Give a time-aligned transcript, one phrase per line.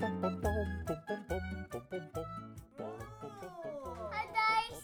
[0.00, 0.08] Hi
[4.32, 4.80] guys.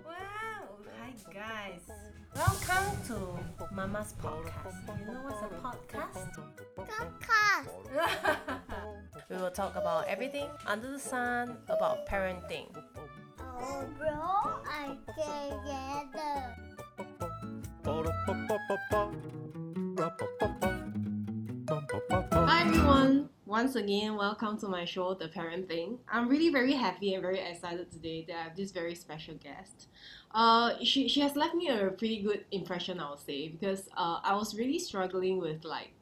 [0.00, 0.80] Wow!
[0.96, 1.84] Hi guys.
[2.34, 3.36] Welcome to
[3.74, 4.88] Mama's podcast.
[4.88, 6.40] You know what's a podcast?
[6.80, 7.76] Podcast.
[9.28, 12.64] we will talk about everything under the sun about parenting.
[13.38, 16.56] Oh bro, I together.
[17.84, 19.33] Hi
[23.54, 25.96] Once again, welcome to my show, The Parent Thing.
[26.08, 29.86] I'm really very happy and very excited today that I have this very special guest.
[30.32, 34.18] Uh, she, she has left me a pretty good impression, I would say, because uh,
[34.24, 35.92] I was really struggling with like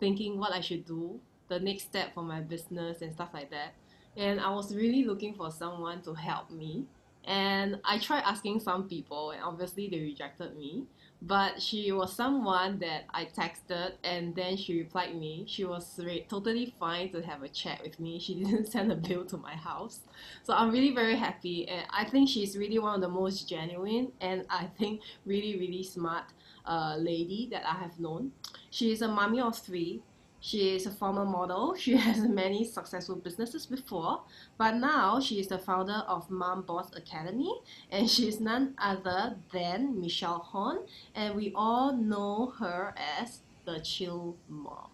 [0.00, 3.74] thinking what I should do, the next step for my business and stuff like that.
[4.16, 6.86] And I was really looking for someone to help me.
[7.24, 10.84] And I tried asking some people, and obviously they rejected me.
[11.24, 15.44] But she was someone that I texted, and then she replied me.
[15.46, 18.18] She was re- totally fine to have a chat with me.
[18.18, 20.00] She didn't send a bill to my house,
[20.42, 21.68] so I'm really very happy.
[21.68, 25.84] And I think she's really one of the most genuine and I think really really
[25.84, 26.24] smart
[26.66, 28.32] uh, lady that I have known.
[28.70, 30.02] She is a mommy of three.
[30.42, 31.74] She is a former model.
[31.76, 34.22] She has many successful businesses before,
[34.58, 37.54] but now she is the founder of Mom Boss Academy,
[37.90, 40.80] and she is none other than Michelle Horn,
[41.14, 44.90] and we all know her as the Chill Mom.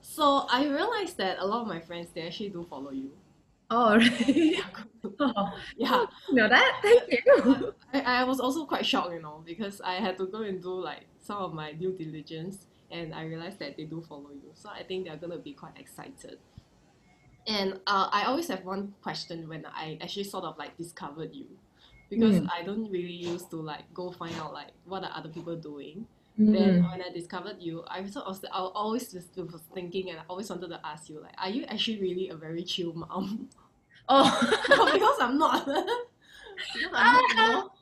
[0.00, 3.12] So I realized that a lot of my friends they actually do follow you.
[3.70, 4.58] Oh, really?
[5.20, 6.80] Oh, Yeah, know that?
[6.82, 7.74] Thank you.
[7.92, 10.70] I, I was also quite shocked, you know, because I had to go and do
[10.80, 14.50] like some of my due diligence and I realized that they do follow you.
[14.54, 16.38] So I think they're gonna be quite excited.
[17.46, 21.46] And uh, I always have one question when I actually sort of like discovered you.
[22.08, 22.48] Because Mm.
[22.52, 26.06] I don't really used to like go find out like what are other people doing.
[26.36, 26.90] Then Mm.
[26.90, 30.68] when I discovered you, I of I always just was thinking and I always wanted
[30.68, 33.48] to ask you like, are you actually really a very chill mom?
[34.08, 34.26] Oh,
[34.94, 35.64] because I'm not.
[36.74, 37.73] because I'm not?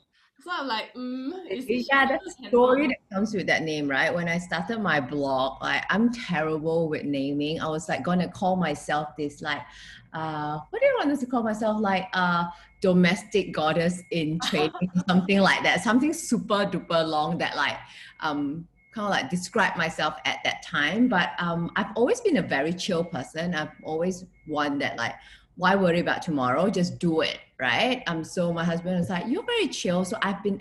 [0.42, 1.30] So I'm like, mm,
[1.68, 4.12] yeah, the story that comes with that name, right?
[4.12, 7.60] When I started my blog, like I'm terrible with naming.
[7.60, 9.62] I was like gonna call myself this like,
[10.12, 11.80] uh, what do you want us to call myself?
[11.80, 12.46] Like, uh,
[12.80, 15.84] domestic goddess in training, something like that.
[15.84, 17.76] Something super duper long that like,
[18.18, 21.06] um, kind of like describe myself at that time.
[21.06, 23.54] But um, I've always been a very chill person.
[23.54, 25.14] I've always one that like,
[25.56, 26.70] why worry about tomorrow?
[26.70, 28.02] Just do it, right?
[28.06, 30.04] Um, so my husband was like, you're very chill.
[30.04, 30.60] So I've been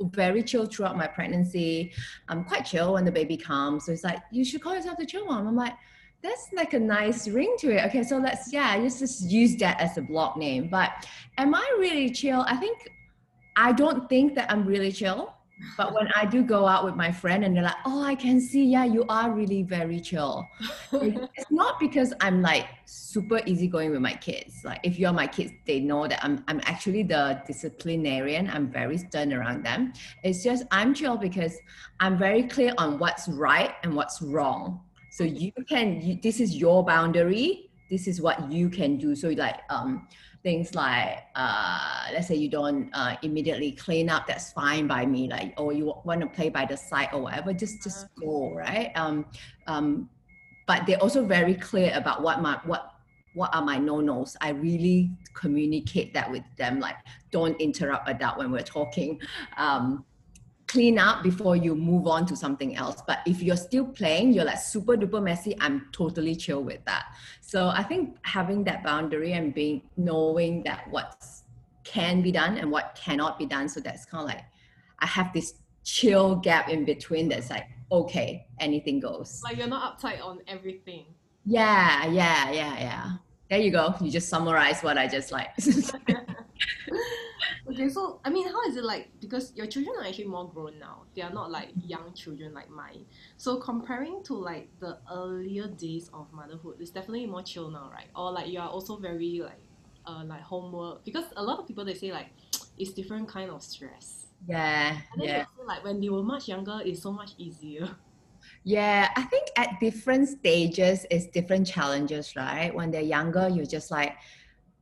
[0.00, 1.92] very chill throughout my pregnancy.
[2.28, 3.86] I'm quite chill when the baby comes.
[3.86, 5.46] So it's like, you should call yourself the chill mom.
[5.46, 5.74] I'm like,
[6.22, 7.84] that's like a nice ring to it.
[7.86, 10.68] Okay, so let's yeah, let's just use that as a blog name.
[10.68, 10.90] But
[11.36, 12.44] am I really chill?
[12.46, 12.90] I think
[13.56, 15.34] I don't think that I'm really chill.
[15.76, 18.40] But when I do go out with my friend and they're like, oh, I can
[18.40, 20.46] see, yeah, you are really very chill.
[20.92, 24.62] It's not because I'm like super easygoing with my kids.
[24.64, 28.48] Like if you're my kids, they know that I'm I'm actually the disciplinarian.
[28.50, 29.92] I'm very stern around them.
[30.22, 31.56] It's just I'm chill because
[32.00, 34.80] I'm very clear on what's right and what's wrong.
[35.10, 37.70] So you can you, this is your boundary.
[37.90, 39.14] This is what you can do.
[39.14, 40.08] So like um
[40.42, 45.28] things like uh let's say you don't uh, immediately clean up that's fine by me
[45.28, 48.90] like or you want to play by the side or whatever just just go right?
[48.96, 49.24] Um
[49.66, 50.08] um
[50.66, 52.88] but they're also very clear about what my what
[53.34, 54.36] what are my no-nos.
[54.42, 56.96] I really communicate that with them like
[57.30, 59.20] don't interrupt adult when we're talking.
[59.56, 60.04] Um
[60.72, 64.44] clean up before you move on to something else but if you're still playing you're
[64.44, 67.04] like super duper messy i'm totally chill with that
[67.42, 71.22] so i think having that boundary and being knowing that what
[71.84, 74.44] can be done and what cannot be done so that's kind of like
[75.00, 80.00] i have this chill gap in between that's like okay anything goes like you're not
[80.00, 81.04] uptight on everything.
[81.44, 83.10] yeah, yeah, yeah, yeah.
[83.50, 83.94] There you go.
[84.00, 85.50] You just summarize what I just like.
[87.70, 89.10] Okay, so I mean, how is it like?
[89.20, 91.04] Because your children are actually more grown now.
[91.14, 93.06] They are not like young children like mine.
[93.36, 98.08] So comparing to like the earlier days of motherhood, it's definitely more chill now, right?
[98.16, 99.62] Or like you are also very like,
[100.06, 101.04] uh, like homework.
[101.04, 102.30] Because a lot of people they say like,
[102.78, 104.26] it's different kind of stress.
[104.48, 105.44] yeah, yeah.
[105.66, 107.88] like when they were much younger, it's so much easier.
[108.64, 112.74] Yeah, I think at different stages it's different challenges, right?
[112.74, 114.16] When they're younger, you're just like,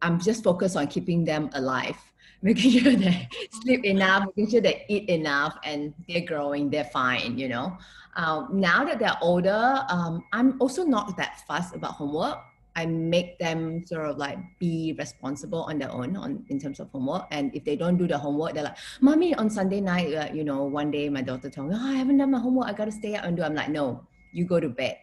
[0.02, 1.96] I'm just focused on keeping them alive,
[2.42, 3.28] making sure they
[3.62, 7.76] sleep enough, making sure they eat enough, and they're growing, they're fine, you know.
[8.16, 12.38] Um, now that they're older, um, I'm also not that fussed about homework.
[12.76, 16.88] I make them sort of like be responsible on their own on in terms of
[16.90, 17.26] homework.
[17.30, 20.44] And if they don't do the homework, they're like, "Mommy, on Sunday night, uh, you
[20.44, 22.68] know, one day my daughter told me, oh, I haven't done my homework.
[22.68, 24.96] I gotta stay up and do." I'm like, "No, you go to bed.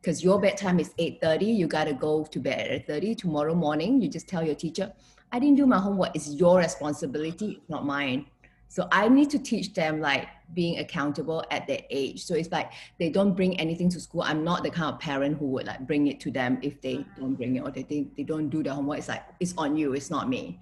[0.00, 4.00] because your bedtime is 8.30 you got to go to bed at 8.30 tomorrow morning
[4.00, 4.90] you just tell your teacher
[5.32, 6.10] i didn't do my homework.
[6.14, 8.26] It's your responsibility not mine.
[8.68, 12.24] So i need to teach them like being accountable at their age.
[12.24, 14.22] So it's like they don't bring anything to school.
[14.22, 17.04] I'm not the kind of parent who would like bring it to them if they
[17.18, 18.98] don't bring it or they think they don't do the homework.
[18.98, 19.92] It's like it's on you.
[19.92, 20.60] It's not me.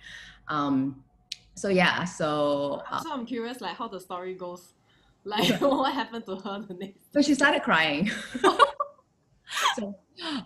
[0.49, 1.03] Um
[1.55, 4.75] so yeah so uh, So I'm curious, like how the story goes.
[5.25, 7.12] Like what happened to her the next?
[7.12, 8.11] So she started crying.
[9.77, 9.95] so,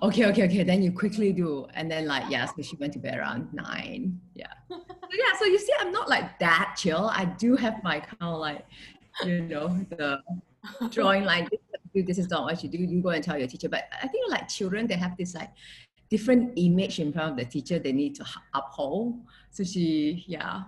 [0.02, 0.62] okay, okay, okay.
[0.62, 1.66] Then you quickly do.
[1.74, 4.20] And then, like, yeah, so she went to bed around nine.
[4.34, 4.52] Yeah.
[4.68, 4.78] So,
[5.12, 7.10] yeah, so you see, I'm not like that chill.
[7.12, 8.64] I do have my kind of like,
[9.24, 10.20] you know, the
[10.90, 11.48] drawing line.
[11.94, 12.78] This is not what you do.
[12.78, 13.68] You go and tell your teacher.
[13.68, 15.50] But I think, like, children, they have this like
[16.08, 19.20] different image in front of the teacher they need to uphold.
[19.50, 20.62] So she, yeah.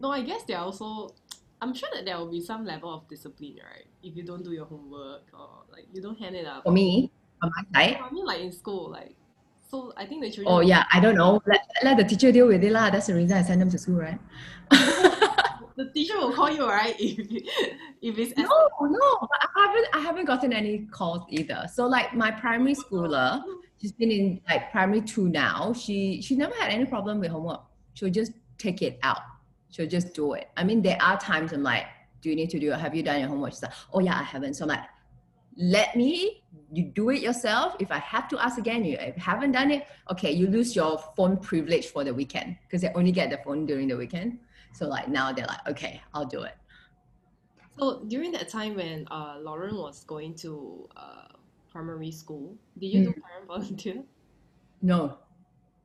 [0.00, 1.14] No, I guess they're also.
[1.62, 3.86] I'm sure that there will be some level of discipline, right?
[4.02, 6.64] If you don't do your homework or like you don't hand it up.
[6.64, 7.10] For me,
[7.42, 9.14] my side, I mean, like in school, like.
[9.68, 10.54] So I think the children.
[10.54, 11.42] oh yeah, I don't know.
[11.44, 12.90] Let, let the teacher deal with it lah.
[12.90, 14.18] That's the reason I send them to school, right?
[15.76, 16.96] The teacher will call you, right?
[17.00, 17.18] If
[18.00, 21.66] if it's No, no, but I haven't I haven't gotten any calls either.
[21.72, 23.42] So like my primary schooler,
[23.80, 25.74] she's been in like primary two now.
[25.74, 27.60] She she never had any problem with homework.
[27.94, 29.20] She'll just take it out.
[29.70, 30.48] She'll just do it.
[30.56, 31.84] I mean, there are times I'm like,
[32.22, 32.78] do you need to do it?
[32.80, 33.52] Have you done your homework?
[33.52, 34.54] She's like, oh yeah, I haven't.
[34.54, 34.84] So I'm like,
[35.56, 36.42] let me,
[36.72, 37.76] you do it yourself.
[37.78, 41.38] If I have to ask again, you haven't done it, okay, you lose your phone
[41.38, 44.38] privilege for the weekend because they only get the phone during the weekend.
[44.72, 46.54] So like now they're like, okay, I'll do it.
[47.78, 51.28] So during that time when uh, Lauren was going to uh,
[51.70, 54.02] primary school, did you do parent volunteer?
[54.82, 55.18] No.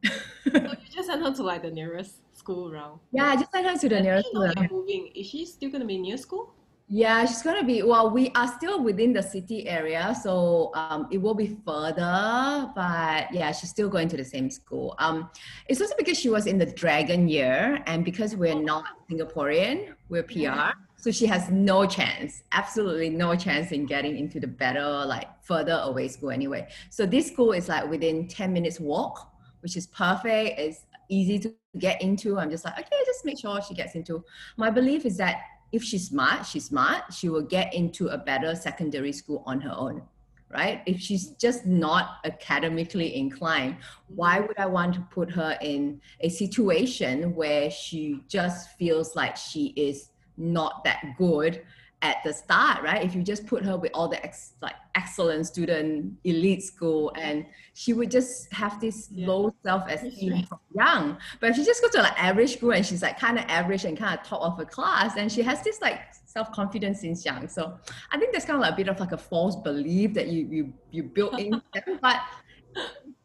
[0.06, 0.12] so
[0.54, 3.00] you just sent her to like the nearest school around.
[3.12, 4.52] Yeah, I just sent her to the nearest school.
[4.70, 5.12] moving.
[5.16, 6.54] Is she still gonna be near school?
[6.94, 7.84] Yeah, she's gonna be.
[7.84, 12.70] Well, we are still within the city area, so um, it will be further.
[12.76, 14.96] But yeah, she's still going to the same school.
[15.00, 15.30] Um,
[15.70, 20.24] it's also because she was in the Dragon year, and because we're not Singaporean, we're
[20.24, 20.76] PR.
[20.98, 25.80] So she has no chance, absolutely no chance in getting into the better, like further
[25.86, 26.68] away school anyway.
[26.90, 30.60] So this school is like within 10 minutes walk, which is perfect.
[30.60, 32.38] It's easy to get into.
[32.38, 34.26] I'm just like, okay, just make sure she gets into.
[34.58, 35.38] My belief is that
[35.72, 39.74] if she's smart, she's smart, she will get into a better secondary school on her
[39.76, 40.02] own,
[40.50, 40.82] right?
[40.86, 43.78] If she's just not academically inclined,
[44.08, 49.38] why would I want to put her in a situation where she just feels like
[49.38, 51.64] she is not that good
[52.04, 53.04] at the start, right?
[53.04, 57.46] If you just put her with all the ex- like excellent student, elite school, and
[57.74, 59.28] she would just have this Yeah.
[59.28, 60.48] low self-esteem Stress.
[60.48, 61.18] from young.
[61.40, 63.86] But if she just goes to like average school and she's like kind of average
[63.86, 67.48] and kind of top of her class, and she has this like self-confidence since young.
[67.48, 67.78] So
[68.12, 70.48] I think that's kind of like a bit of like a false belief that you
[70.50, 71.62] you you built in,
[72.02, 72.20] but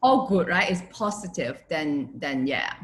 [0.02, 0.70] all good, right?
[0.70, 1.62] It's positive.
[1.70, 2.74] Then then yeah.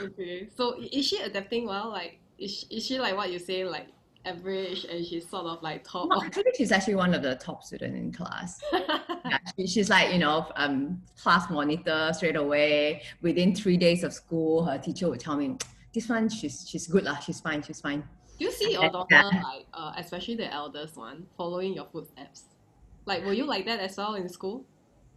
[0.00, 0.48] Okay.
[0.56, 1.90] So is she adapting well?
[1.90, 3.88] Like is she, is she like what you say, like
[4.28, 6.08] average, and she's sort of like top?
[6.08, 8.60] No, actually, she's actually one of the top student in class.
[8.72, 14.12] yeah, she, she's like you know um, class monitor straight away within three days of
[14.12, 15.56] school her teacher would tell me
[15.94, 18.02] this one she's she's good lah she's fine she's fine
[18.38, 22.44] Do you see your daughter, like, uh, especially the eldest one, following your footsteps?
[23.04, 24.64] Like, were you like that as well in school?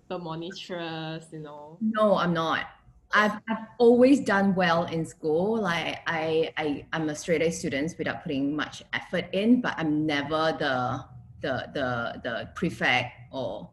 [0.07, 1.77] The monitress, you know.
[1.81, 2.65] no i'm not
[3.13, 7.93] I've, I've always done well in school like I, I i'm a straight a student
[7.97, 11.03] without putting much effort in but i'm never the
[11.41, 13.69] the the the prefect or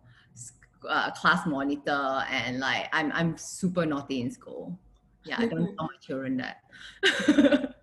[0.88, 4.78] uh, class monitor and like i'm i'm super naughty in school
[5.24, 6.62] yeah i don't tell my children that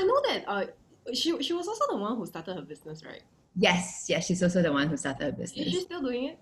[0.00, 0.64] I know that uh,
[1.12, 3.22] she she was also the one who started her business, right?
[3.56, 5.66] Yes, yes, she's also the one who started her business.
[5.66, 6.38] Is she still doing it?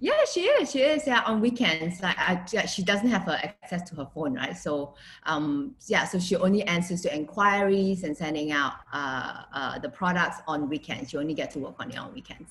[0.00, 0.70] Yeah, she is.
[0.70, 1.06] She is.
[1.06, 4.56] Yeah, on weekends, like I, yeah, she doesn't have her access to her phone, right?
[4.56, 9.88] So, um, yeah, so she only answers to inquiries and sending out uh, uh, the
[9.88, 11.10] products on weekends.
[11.10, 12.50] She only gets to work on it on weekends.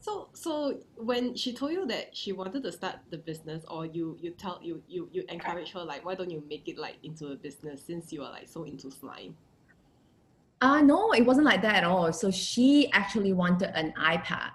[0.00, 4.16] So so when she told you that she wanted to start the business, or you
[4.20, 7.28] you tell you you you encourage her like, why don't you make it like into
[7.28, 9.34] a business since you are like so into slime?
[10.60, 12.12] Uh, no, it wasn't like that at all.
[12.12, 14.50] So she actually wanted an iPad.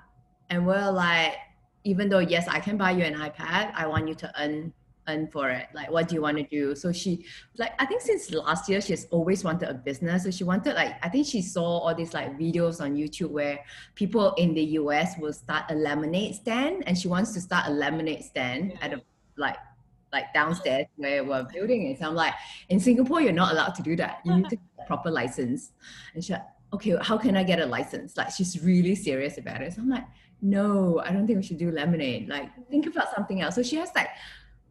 [0.50, 1.34] And we're like,
[1.83, 4.74] even though, yes, I can buy you an iPad, I want you to earn
[5.09, 5.67] earn for it.
[5.74, 6.75] Like, what do you want to do?
[6.75, 7.25] So she,
[7.57, 10.24] like, I think since last year, she's always wanted a business.
[10.24, 13.59] So she wanted, like, I think she saw all these, like, videos on YouTube where
[13.95, 16.83] people in the US will start a lemonade stand.
[16.86, 19.01] And she wants to start a lemonade stand at a,
[19.36, 19.57] like,
[20.12, 22.00] like downstairs where we're building it.
[22.00, 22.33] So I'm like,
[22.69, 24.19] in Singapore, you're not allowed to do that.
[24.25, 25.71] You need to get a proper license.
[26.13, 28.15] And she's like, okay, how can I get a license?
[28.15, 29.74] Like she's really serious about it.
[29.74, 30.05] So I'm like,
[30.41, 32.29] no, I don't think we should do lemonade.
[32.29, 33.55] Like, think about something else.
[33.55, 34.10] So she has like,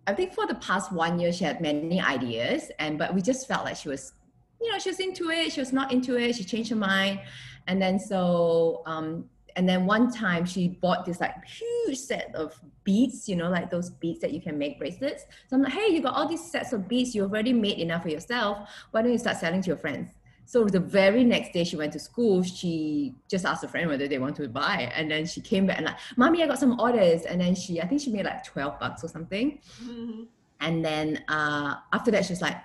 [0.07, 3.47] I think for the past one year, she had many ideas, and but we just
[3.47, 4.13] felt like she was,
[4.61, 7.21] you know, she was into it, she was not into it, she changed her mind,
[7.67, 12.59] and then so, um, and then one time she bought this like huge set of
[12.85, 15.25] beads, you know, like those beads that you can make bracelets.
[15.49, 18.05] So I'm like, hey, you got all these sets of beads, you already made enough
[18.05, 18.71] for yourself.
[18.93, 20.13] Why don't you start selling to your friends?
[20.49, 24.09] So the very next day she went to school, she just asked a friend whether
[24.09, 24.90] they want to buy.
[24.95, 27.26] And then she came back and like, Mommy, I got some orders.
[27.26, 29.59] And then she, I think she made like 12 bucks or something.
[29.83, 30.23] Mm-hmm.
[30.61, 32.57] And then uh, after that, she's like,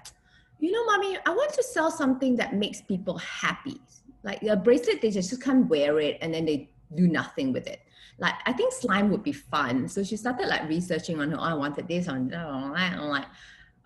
[0.62, 3.82] you know, Mommy, I want to sell something that makes people happy.
[4.24, 7.68] Like a bracelet, they just, just can't wear it and then they do nothing with
[7.68, 7.82] it.
[8.18, 9.90] Like I think slime would be fun.
[9.90, 12.46] So she started like researching on her, oh, I wanted this on that.
[12.48, 13.26] I'm like,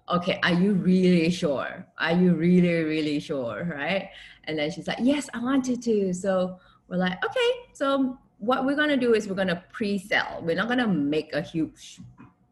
[0.09, 1.85] okay, are you really sure?
[1.97, 3.67] Are you really, really sure?
[3.69, 4.09] Right.
[4.45, 6.13] And then she's like, yes, I wanted to.
[6.13, 10.39] So we're like, okay, so what we're to do is we're going to pre sell.
[10.41, 11.99] We're not to make a huge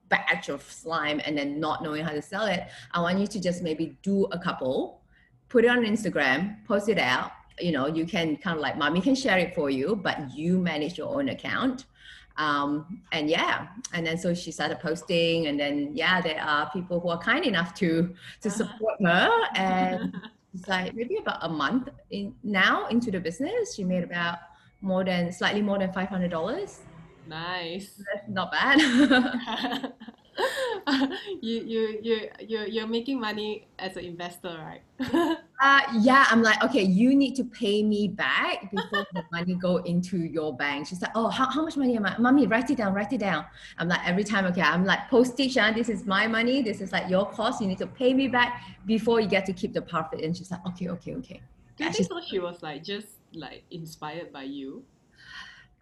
[0.10, 2.64] batch of slime and then not knowing how to sell it.
[2.92, 5.02] I want you to just maybe do a couple,
[5.50, 7.32] put it on Instagram, post it out.
[7.60, 10.60] You know, you can kind of like, mommy can share it for you, but you
[10.60, 11.86] manage your own account
[12.38, 17.00] um, and yeah and then so she started posting and then yeah there are people
[17.00, 18.58] who are kind enough to to uh-huh.
[18.58, 20.15] support her and
[20.54, 24.38] it's like maybe about a month in now into the business she made about
[24.82, 26.80] more than slightly more than $500
[27.27, 28.01] nice.
[28.13, 28.80] That's not bad
[31.42, 34.82] you you you you you're making money as an investor, right?
[35.62, 39.77] uh yeah, I'm like, okay, you need to pay me back before the money go
[39.77, 40.88] into your bank.
[40.88, 42.18] She's like, oh, how, how much money am I?
[42.18, 43.46] Mommy, write it down, write it down.
[43.77, 46.92] I'm like, every time, okay, I'm like, postage, uh, this is my money, this is
[46.92, 47.62] like your cost.
[47.62, 50.22] You need to pay me back before you get to keep the profit.
[50.22, 51.42] And she's like, okay, okay, okay.
[51.77, 54.84] Do you think so she was like just like inspired by you?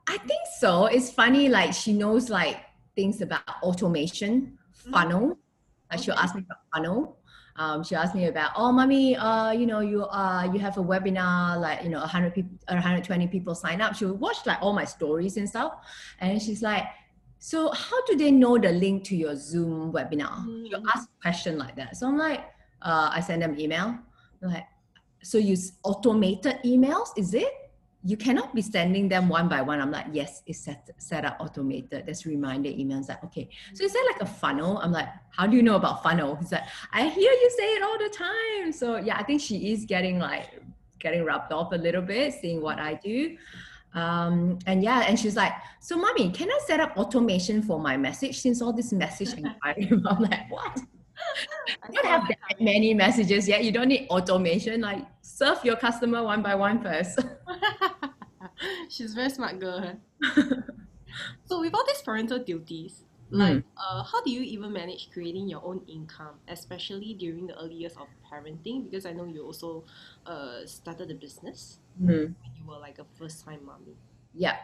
[0.07, 0.85] I think so.
[0.85, 2.57] It's funny, like she knows like
[2.95, 4.91] things about automation, mm-hmm.
[4.91, 5.37] funnel.
[5.89, 7.17] Uh, she'll ask me about funnel.
[7.55, 10.83] Um, she asked me about, oh, mommy, uh, you know, you uh, you have a
[10.83, 13.95] webinar, like you know, 100 people, 120 people sign up.
[13.95, 15.73] She'll watch like all my stories and stuff,
[16.19, 16.85] and she's like,
[17.37, 20.31] so how do they know the link to your Zoom webinar?
[20.31, 20.65] Mm-hmm.
[20.65, 21.95] She'll ask a question like that.
[21.95, 22.39] So I'm like,
[22.81, 23.99] uh, I send them email.
[24.41, 24.65] I'm like,
[25.21, 27.53] so you automated emails, is it?
[28.05, 29.79] You cannot be sending them one by one.
[29.79, 32.05] I'm like, yes, it's set, set up automated.
[32.05, 33.07] There's reminder emails.
[33.07, 33.47] Like, okay.
[33.73, 34.77] So is that like a funnel?
[34.79, 36.35] I'm like, how do you know about funnel?
[36.35, 38.73] He's like, I hear you say it all the time.
[38.73, 40.61] So yeah, I think she is getting like
[40.99, 43.37] getting rubbed off a little bit, seeing what I do.
[43.93, 47.95] Um, and yeah, and she's like, so mommy, can I set up automation for my
[47.95, 49.89] message since all this message inquiry?
[50.07, 50.79] I'm like, what?
[51.83, 53.63] I don't have that many messages yet.
[53.63, 54.81] You don't need automation.
[54.81, 57.19] Like serve your customer one by one first.
[58.89, 59.97] She's very smart girl.
[61.45, 63.39] so with all these parental duties, mm.
[63.39, 67.73] like uh, how do you even manage creating your own income, especially during the early
[67.73, 68.85] years of parenting?
[68.85, 69.85] Because I know you also
[70.27, 72.07] uh, started a business mm.
[72.07, 73.97] when you were like a first time mommy.
[74.35, 74.57] Yeah.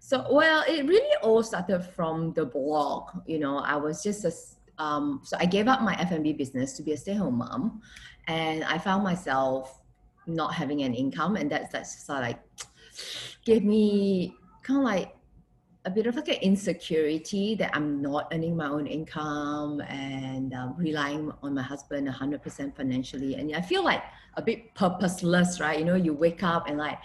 [0.00, 3.10] So well, it really all started from the blog.
[3.26, 4.32] You know, I was just a
[4.82, 7.80] um, so I gave up my F&B business to be a stay-at-home mom,
[8.28, 9.80] and I found myself
[10.26, 12.40] not having an income, and that's that's of like
[13.44, 15.16] gave me kind of like
[15.86, 20.74] a bit of like an insecurity that I'm not earning my own income and um,
[20.76, 23.36] relying on my husband 100% financially.
[23.36, 24.02] And I feel like
[24.34, 25.78] a bit purposeless, right?
[25.78, 26.98] You know, you wake up and like,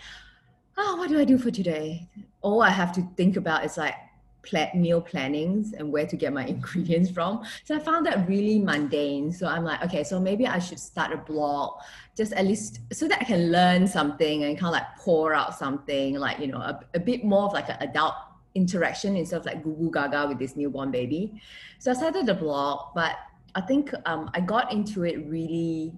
[0.77, 2.09] oh, what do I do for today?
[2.41, 3.93] All I have to think about is like,
[4.73, 7.43] meal plannings and where to get my ingredients from.
[7.63, 9.31] So I found that really mundane.
[9.31, 11.79] So I'm like, okay, so maybe I should start a blog
[12.17, 15.57] just at least so that I can learn something and kind of like pour out
[15.57, 18.15] something like, you know, a, a bit more of like an adult
[18.55, 21.41] interaction instead of like goo goo gaga with this newborn baby.
[21.79, 23.15] So I started the blog, but
[23.55, 25.93] I think um, I got into it really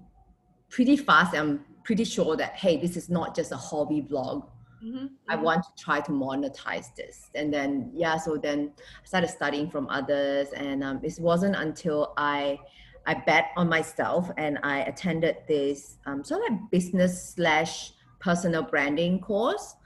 [0.70, 1.34] pretty fast.
[1.34, 4.48] I'm pretty sure that, hey, this is not just a hobby blog
[4.84, 5.06] Mm-hmm.
[5.28, 7.30] I want to try to monetize this.
[7.34, 10.48] And then, yeah, so then I started studying from others.
[10.54, 12.58] And um, it wasn't until I
[13.06, 18.62] I bet on myself and I attended this um, sort of like business slash personal
[18.62, 19.76] branding course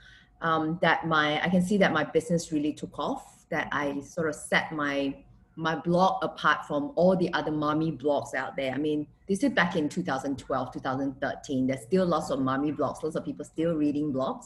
[0.41, 3.45] um, that my I can see that my business really took off.
[3.49, 5.15] That I sort of set my
[5.59, 8.73] my blog apart from all the other mommy blogs out there.
[8.73, 11.67] I mean, this is back in 2012, 2013.
[11.67, 14.45] There's still lots of mommy blogs, lots of people still reading blogs,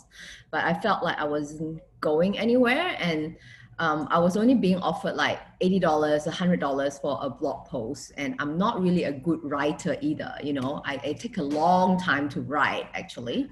[0.52, 3.38] but I felt like I wasn't going anywhere and
[3.80, 8.12] um, I was only being offered like $80, $100 for a blog post.
[8.18, 10.36] And I'm not really a good writer either.
[10.44, 13.50] You know, I, I take a long time to write actually.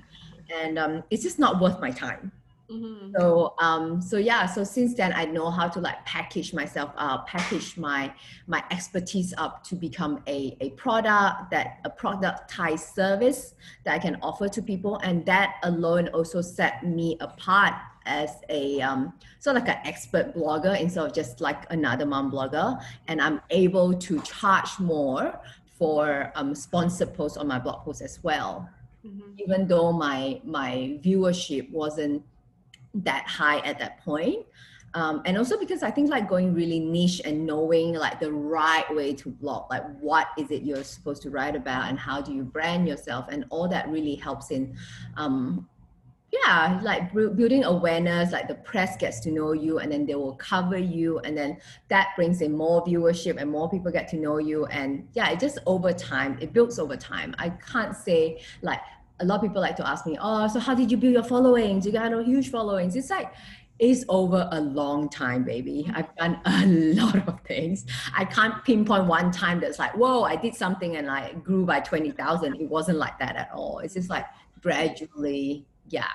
[0.62, 2.32] And um, it's just not worth my time.
[2.72, 3.12] Mhm.
[3.18, 7.28] so um so yeah so since then i know how to like package myself up
[7.28, 8.14] package my
[8.48, 14.16] my expertise up to become a, a product that a productized service that i can
[14.22, 17.74] offer to people and that alone also set me apart
[18.06, 22.32] as a um sort of like an expert blogger instead of just like another mom
[22.32, 25.38] blogger and i'm able to charge more
[25.78, 28.70] for um sponsored posts on my blog posts as well
[29.06, 29.34] Mhm.
[29.44, 32.24] even though my my viewership wasn't
[32.94, 34.46] that high at that point.
[34.94, 38.84] Um, and also because I think like going really niche and knowing like the right
[38.94, 42.34] way to blog, like what is it you're supposed to write about and how do
[42.34, 44.76] you brand yourself, and all that really helps in,
[45.16, 45.66] um,
[46.34, 48.34] yeah, like building awareness.
[48.34, 51.58] Like the press gets to know you, and then they will cover you, and then
[51.88, 55.40] that brings in more viewership and more people get to know you, and yeah, it
[55.40, 57.34] just over time, it builds over time.
[57.40, 58.82] I can't say like
[59.22, 61.24] a lot of people like to ask me, oh, so how did you build your
[61.24, 61.86] followings?
[61.86, 62.96] You got a huge followings.
[62.96, 63.32] It's like,
[63.80, 65.90] it's over a long time, baby.
[65.94, 66.66] I've done a
[67.02, 67.86] lot of things.
[68.16, 71.80] I can't pinpoint one time that's like, whoa, I did something and I grew by
[71.80, 72.56] 20,000.
[72.56, 73.80] It wasn't like that at all.
[73.80, 74.26] It's just like
[74.62, 76.08] gradually, yeah.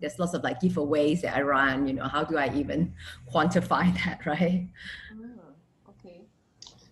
[0.00, 2.94] There's lots of like giveaways that I run, you know, how do I even
[3.32, 4.68] quantify that, right?
[5.12, 6.22] Ah, okay.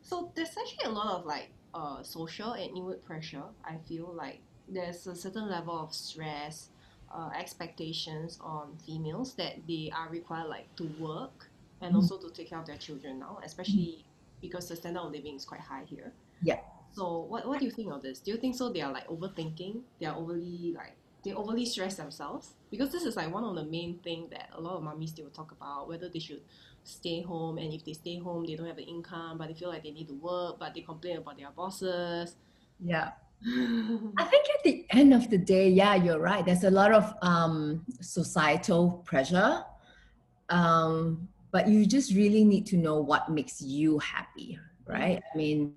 [0.02, 3.44] So there's actually a lot of like uh, social and inward pressure.
[3.64, 4.40] I feel like
[4.72, 6.70] there's a certain level of stress,
[7.14, 11.50] uh, expectations on females that they are required like to work
[11.80, 11.96] and Mm.
[11.96, 14.04] also to take care of their children now, especially
[14.40, 16.12] because the standard of living is quite high here.
[16.42, 16.60] Yeah.
[16.92, 18.20] So what what do you think of this?
[18.20, 18.72] Do you think so?
[18.72, 19.82] They are like overthinking.
[20.00, 23.64] They are overly like they overly stress themselves because this is like one of the
[23.64, 26.42] main thing that a lot of mummies they will talk about whether they should
[26.84, 29.68] stay home and if they stay home they don't have an income but they feel
[29.68, 32.34] like they need to work but they complain about their bosses
[32.80, 33.12] Yeah.
[33.44, 36.44] I think at the end of the day, yeah, you're right.
[36.44, 39.64] There's a lot of um, societal pressure,
[40.48, 45.20] um, but you just really need to know what makes you happy, right?
[45.34, 45.74] I mean,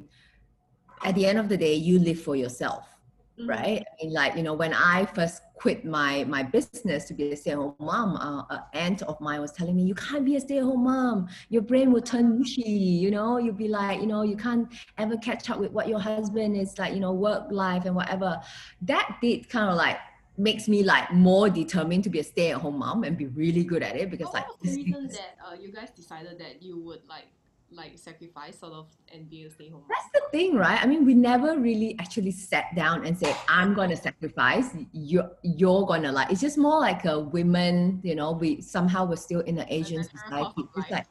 [1.03, 2.94] at the end of the day, you live for yourself,
[3.39, 3.47] Mhm.
[3.47, 3.83] right?
[3.85, 7.35] I mean, like you know, when I first quit my my business to be a
[7.37, 10.83] stay-at-home mom, uh, an aunt of mine was telling me, "You can't be a stay-at-home
[10.83, 11.27] mom.
[11.49, 12.61] Your brain will turn mushy.
[13.03, 14.67] You know, you'll be like, you know, you can't
[14.97, 18.41] ever catch up with what your husband is like, you know, work life and whatever."
[18.81, 19.97] That did kind of like
[20.37, 23.95] makes me like more determined to be a stay-at-home mom and be really good at
[23.95, 27.01] it because What like was the reason that uh, you guys decided that you would
[27.07, 27.27] like
[27.75, 30.81] like sacrifice sort of and be a stay home That's the thing, right?
[30.81, 35.85] I mean, we never really actually sat down and said, "I'm gonna sacrifice." You're you're
[35.85, 36.31] gonna like.
[36.31, 38.31] It's just more like a women, you know.
[38.31, 40.63] We somehow we're still in the Asian society.
[40.77, 41.07] It's like,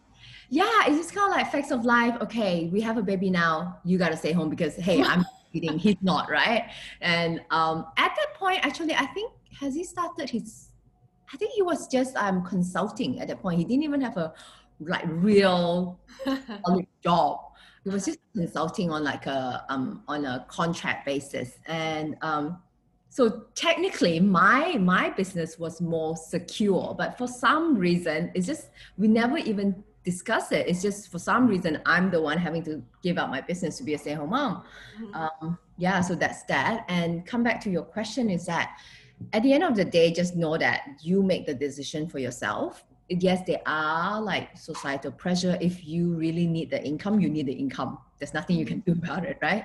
[0.49, 2.17] yeah, it's just kind of like facts of life.
[2.23, 3.79] Okay, we have a baby now.
[3.85, 5.79] You gotta stay home because hey, I'm eating.
[5.79, 6.71] He's not, right?
[7.01, 10.71] And um, at that point, actually, I think has he started his.
[11.33, 13.59] I think he was just um consulting at that point.
[13.59, 14.35] He didn't even have a
[14.87, 16.01] like real
[17.03, 17.41] job.
[17.85, 22.59] It was just consulting on like a um on a contract basis, and um,
[23.11, 26.95] so technically my my business was more secure.
[26.97, 30.67] But for some reason, it's just we never even discuss it.
[30.69, 33.85] It's just for some reason I'm the one having to give up my business to
[33.85, 34.63] be a stay-at-home mom.
[35.01, 35.15] Mhm.
[35.15, 36.85] Um, yeah, so that's that.
[36.89, 38.77] And come back to your question is that
[39.33, 42.85] at the end of the day, just know that you make the decision for yourself.
[43.09, 45.59] Yes, there are like societal pressure.
[45.61, 47.99] If you really need the income, you need the income.
[48.19, 49.65] There's nothing you can do about it, right?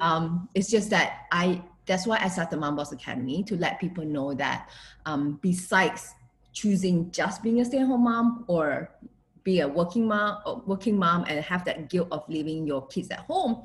[0.00, 1.62] Um, it's just that I.
[1.86, 4.70] That's why I started Mom Boss Academy to let people know that
[5.06, 6.14] um, besides
[6.52, 8.90] choosing just being a stay-at-home mom or
[9.42, 13.10] be a working mom, or working mom, and have that guilt of leaving your kids
[13.10, 13.64] at home,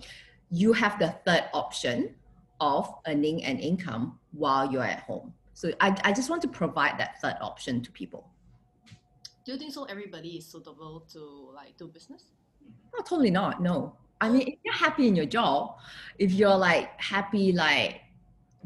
[0.49, 2.15] you have the third option
[2.61, 5.33] of earning an income while you're at home.
[5.53, 8.29] So I, I just want to provide that third option to people.
[9.45, 12.23] Do you think so everybody is suitable to like do business
[12.93, 13.61] No, totally not.
[13.61, 13.95] No.
[14.21, 15.77] I mean, if you're happy in your job,
[16.17, 18.01] if you're like happy, like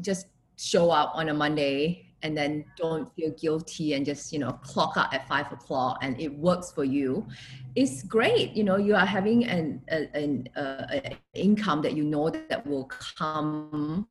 [0.00, 4.52] just show up on a Monday and then don't feel guilty and just, you know,
[4.62, 7.26] clock out at five o'clock and it works for you,
[7.74, 8.52] it's great.
[8.52, 11.00] You know, you are having an, an uh,
[11.34, 12.84] income that you know that will
[13.18, 14.06] come,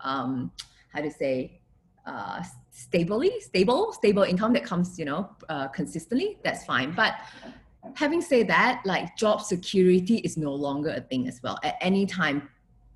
[0.00, 0.52] um,
[0.92, 1.55] how to say,
[2.06, 6.38] uh, stably, stable, stable income that comes, you know, uh, consistently.
[6.44, 6.92] That's fine.
[6.92, 7.14] But
[7.94, 11.58] having said that, like job security is no longer a thing as well.
[11.62, 12.48] At any time,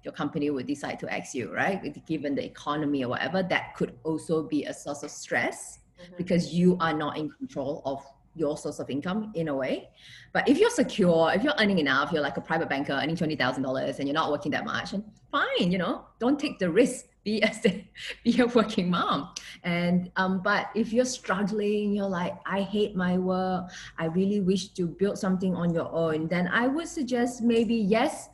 [0.04, 1.78] your company would decide to ask you, right?
[2.06, 6.16] Given the economy or whatever, that could also be a source of stress Mhm.
[6.16, 8.02] because you are not in control of
[8.34, 9.90] your source of income in a way.
[10.32, 13.36] But if you're secure, if you're earning enough, you're like a private banker earning twenty
[13.36, 16.70] thousand dollars, and you're not working that much, and fine, you know, don't take the
[16.70, 17.50] risk be a
[18.24, 19.30] be a working mom.
[19.62, 23.70] And um, but if you're struggling, you're like, I hate my work.
[23.98, 26.28] I really wish to build something on your own.
[26.28, 28.28] Then I would suggest maybe yes,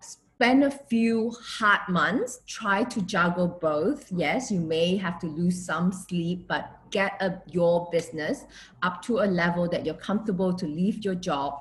[0.00, 2.40] spend a few hard months.
[2.46, 4.10] Try to juggle both.
[4.10, 8.44] Yes, you may have to lose some sleep, but get a, your business
[8.82, 11.54] up to a level that you're comfortable to leave your job,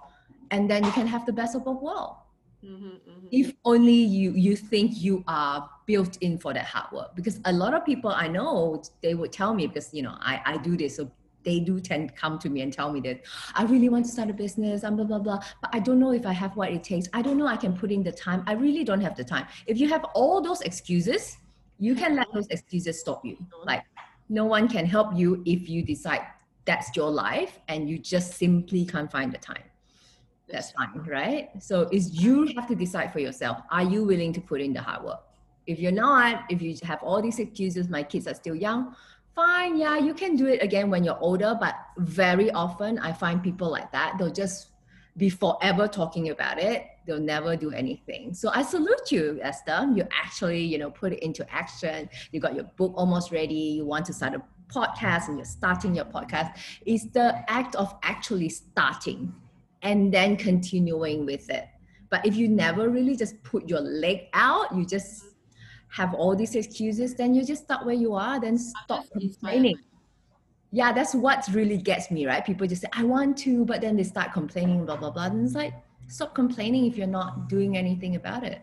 [0.52, 2.21] and then you can have the best of both worlds
[2.64, 3.28] Mm-hmm, mm-hmm.
[3.32, 7.16] if only you you think you are built in for that hard work.
[7.16, 10.40] Because a lot of people i know they would tell me because you know i
[10.46, 11.12] i do this so
[11.44, 13.22] they do tend to come to me and tell me that
[13.56, 15.40] i really want to start a business and blah blah blah.
[15.62, 17.08] But i don't know if i have what it takes.
[17.14, 18.44] I don't know i can put in the time.
[18.46, 19.48] I really don't have the time.
[19.66, 21.38] If you have all those excuses
[21.80, 23.38] you can let those excuses stop you.
[23.66, 23.84] Like
[24.30, 26.22] no one can help you if you decide
[26.66, 29.64] that's your life and you just simply can't find the time
[30.52, 31.50] that's fine, right?
[31.60, 33.58] So is you have to decide for yourself.
[33.72, 35.22] Are you willing to put in the hard work?
[35.68, 38.96] If you're not, if you have all these excuses, my kids are still young,
[39.36, 41.58] fine, yeah, you can do it again when you're older.
[41.60, 44.72] But very often I find people like that, they'll just
[45.18, 46.86] be forever talking about it.
[47.06, 48.34] They'll never do anything.
[48.34, 49.90] So I salute you, Esther.
[49.94, 52.10] You actually, you know, put it into action.
[52.32, 53.54] You got your book almost ready.
[53.54, 56.58] You want to start a podcast and you're starting your podcast.
[56.86, 59.34] It's the act of actually starting
[59.84, 61.66] and then continuing with it.
[62.10, 65.24] But if you never really just put your leg out, you just
[65.90, 69.78] have all these excuses, then you just stop where you are, then stop complaining.
[70.72, 72.46] Yeah, that's what really gets me, right?
[72.46, 75.26] People just say, I want to, but then they start complaining, blah, blah, blah.
[75.26, 75.74] And it's like,
[76.08, 78.62] stop complaining if you're not doing anything about it.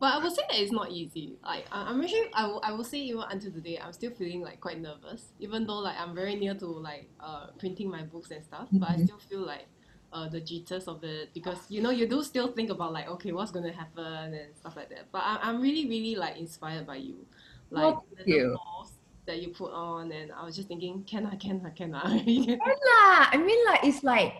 [0.00, 1.38] But I will say that it's not easy.
[1.42, 4.40] Like I- I'm actually, I will, I will say even until today, I'm still feeling
[4.42, 5.32] like quite nervous.
[5.38, 8.88] Even though like I'm very near to like uh printing my books and stuff, but
[8.90, 9.04] I Mhm.
[9.04, 9.66] still feel like
[10.14, 13.32] uh the jitters of it because you know you do still think about like okay
[13.32, 15.10] what's gonna happen and stuff like that.
[15.12, 17.26] But I, I'm really really like inspired by you,
[17.70, 18.56] like Well, the, you.
[18.56, 21.94] posts that you put on, and I was just thinking, can I, can I, can
[21.94, 22.04] I?
[22.60, 23.28] lah.
[23.32, 24.34] I mean, like it's like,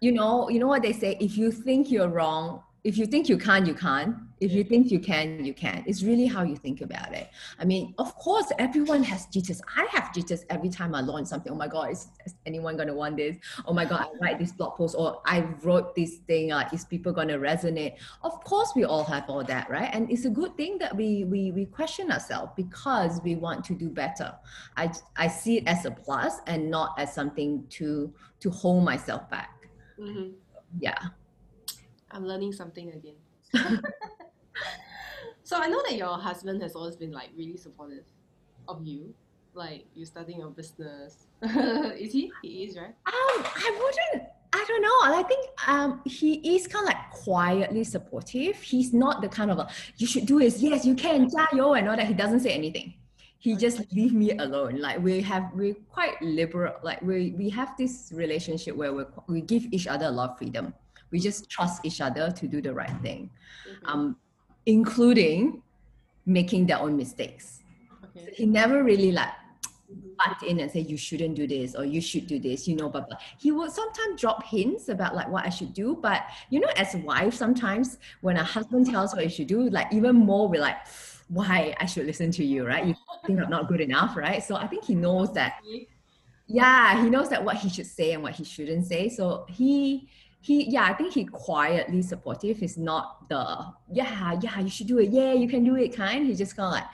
[0.00, 1.16] you know, you know what they say.
[1.20, 4.16] If you think you're wrong, if you think you can't, you can't.
[4.42, 5.84] If you think you can, you can.
[5.86, 7.28] It's really how you think about it.
[7.58, 9.62] I mean, of course, everyone has jitters.
[9.76, 11.52] I have jitters every time I launch something.
[11.52, 13.36] Oh my god, is, is anyone gonna want this?
[13.66, 16.48] Oh my god, I write this blog post or I wrote this thing.
[16.50, 17.94] Like, is people gonna resonate?
[18.22, 19.90] Of course, we all have all that, right?
[19.92, 23.74] And it's a good thing that we we we question ourselves because we want to
[23.74, 24.34] do better.
[24.76, 29.30] I I see it as a plus and not as something to to hold myself
[29.30, 29.68] back.
[29.96, 30.30] hmm
[30.80, 30.98] Yeah.
[32.10, 33.16] I'm learning something again.
[35.44, 38.04] so I know that your husband has always been like really supportive
[38.68, 39.14] of you,
[39.54, 41.26] like you starting your business.
[41.98, 42.30] is he?
[42.42, 42.94] He is, right?
[43.06, 44.28] Um, I wouldn't.
[44.54, 44.98] I don't know.
[45.18, 48.56] I think um he is kind of like quietly supportive.
[48.56, 50.60] He's not the kind of a, you should do this.
[50.60, 51.28] Yes, you can.
[51.28, 52.06] 加油 and all that.
[52.06, 52.94] He doesn't say anything.
[53.38, 54.78] He just leave me alone.
[54.78, 56.74] Like we have, we're quite liberal.
[56.84, 60.38] Like we we have this relationship where we we give each other a lot of
[60.38, 60.74] freedom.
[61.10, 63.30] We just trust each other to do the right thing,
[63.66, 63.88] Mhm.
[63.90, 64.16] um,
[64.66, 65.62] including
[66.26, 67.62] making their own mistakes.
[68.04, 68.32] okay.
[68.34, 69.30] He never really like
[70.16, 72.88] butt in and say you shouldn't do this or you should do this you know
[72.88, 76.60] but, but he would sometimes drop hints about like what i should do but you
[76.60, 80.14] know as a wife sometimes when a husband tells what you should do like even
[80.14, 80.76] more we're like
[81.28, 81.74] why?
[81.80, 82.84] I should listen to you right?
[82.84, 82.94] You
[83.26, 84.42] think i'm not good enough right?
[84.42, 85.60] So i think he knows that
[86.46, 89.08] yeah he knows that what he should say and what he shouldn't say.
[89.08, 90.08] So he
[90.42, 93.42] he yeah i think he quietly supportive is not the
[93.90, 96.66] yeah yeah you should do it yeah you can do it kind he just kind
[96.66, 96.90] of like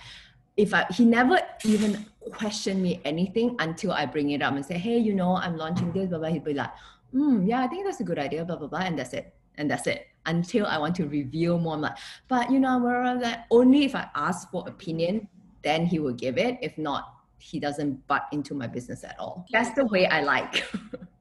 [0.59, 4.77] if I he never even questioned me anything until I bring it up and say,
[4.77, 6.29] hey, you know, I'm launching this, blah blah.
[6.29, 6.73] He'd be like,
[7.13, 9.71] hmm, yeah, I think that's a good idea, blah blah blah, and that's it, and
[9.71, 10.09] that's it.
[10.27, 13.95] Until I want to reveal more, I'm like, but you know, I'm like, only if
[13.95, 15.29] I ask for opinion,
[15.63, 16.59] then he will give it.
[16.61, 19.47] If not, he doesn't butt into my business at all.
[19.53, 20.65] That's the way I like.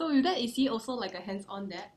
[0.00, 1.92] So with that, is he also like a hands-on dad?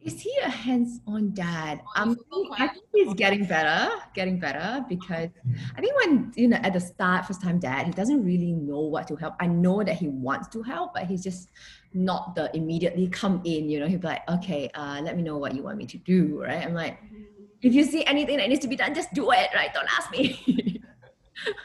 [0.00, 1.82] Is he a hands-on dad?
[1.94, 5.28] Um, he also I think he's getting better, getting better because
[5.76, 8.80] I think when you know at the start, first time dad, he doesn't really know
[8.80, 9.34] what to help.
[9.40, 11.50] I know that he wants to help, but he's just
[11.92, 13.68] not the immediately come in.
[13.68, 15.98] You know, he'll be like, okay, uh, let me know what you want me to
[15.98, 16.64] do, right?
[16.64, 16.98] I'm like,
[17.60, 19.68] if you see anything that needs to be done, just do it, right?
[19.74, 20.80] Don't ask me.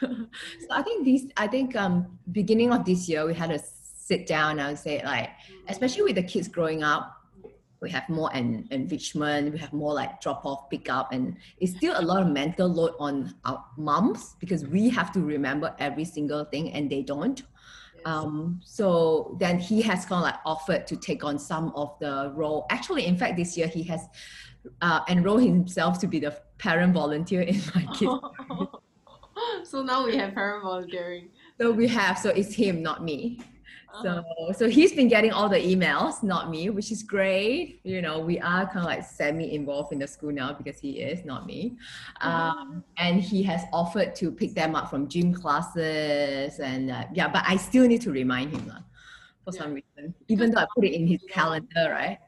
[0.00, 3.58] so I think these, I think um, beginning of this year, we had a
[4.06, 4.60] sit down.
[4.60, 5.30] I would say like,
[5.68, 7.12] especially with the kids growing up,
[7.82, 11.76] we have more en- enrichment, we have more like drop off, pick up, and it's
[11.76, 16.04] still a lot of mental load on our moms because we have to remember every
[16.04, 17.42] single thing and they don't.
[18.04, 22.32] Um, so then he has kind of like offered to take on some of the
[22.34, 22.66] role.
[22.70, 24.02] Actually, in fact, this year he has
[24.80, 28.12] uh, enrolled himself to be the parent volunteer in my kids.
[29.64, 31.30] so now we have parent volunteering.
[31.60, 33.40] So we have, so it's him, not me.
[34.02, 37.80] So, so he's been getting all the emails, not me, which is great.
[37.84, 41.24] You know, we are kind of like semi-involved in the school now because he is,
[41.24, 41.76] not me.
[42.20, 47.28] Um, and he has offered to pick them up from gym classes, and uh, yeah,
[47.28, 48.80] but I still need to remind him lah,
[49.44, 49.62] for Yeah.
[49.62, 52.18] some reason, even though I put it in his calendar, right?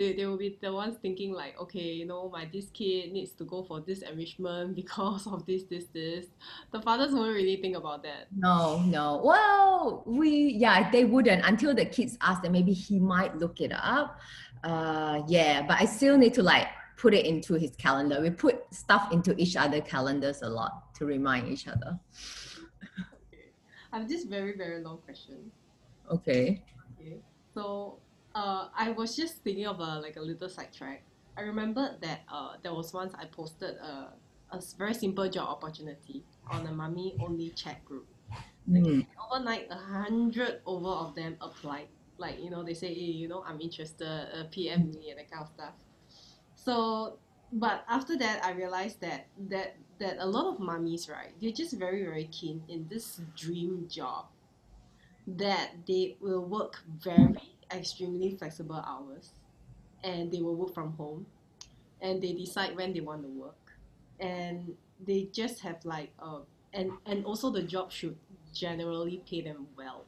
[0.00, 3.32] They, they will be the ones thinking like okay you know my this kid needs
[3.32, 6.26] to go for this enrichment because of this this this
[6.72, 9.20] the fathers won't really think about that No, no.
[9.22, 10.30] Well, we
[10.64, 12.52] yeah, they wouldn't until the kids ask them.
[12.52, 14.18] Maybe he might look it up.
[14.64, 18.20] Uh, yeah, but I still need to like put it into his calendar.
[18.22, 21.98] We put stuff into each other calendars a lot to remind each other.
[23.92, 25.50] i have this very very long question
[26.10, 26.62] Okay.
[27.00, 27.16] okay
[27.54, 27.98] so
[28.34, 31.02] uh i was just thinking of a like a little sidetrack
[31.36, 34.08] i remembered that uh there was once i posted a
[34.52, 38.06] a very simple job opportunity on a mummy only chat group.
[38.68, 41.88] Mm, overnight a hundred over of them applied.
[42.18, 45.30] Like you know they say hey, you know i'm interested uh, pm me and that
[45.30, 45.74] kind of stuff.
[46.54, 47.18] So
[47.52, 51.76] but after that i realized that that that a lot of mummies right they're just
[51.76, 54.26] very very keen in this dream job
[55.26, 59.32] that they will work very extremely flexible hours
[60.04, 61.26] and they will work from home
[62.00, 63.72] and they decide when they want to work
[64.20, 66.40] and they just have like uh
[66.72, 68.16] and and also the job should
[68.54, 70.06] generally pay them well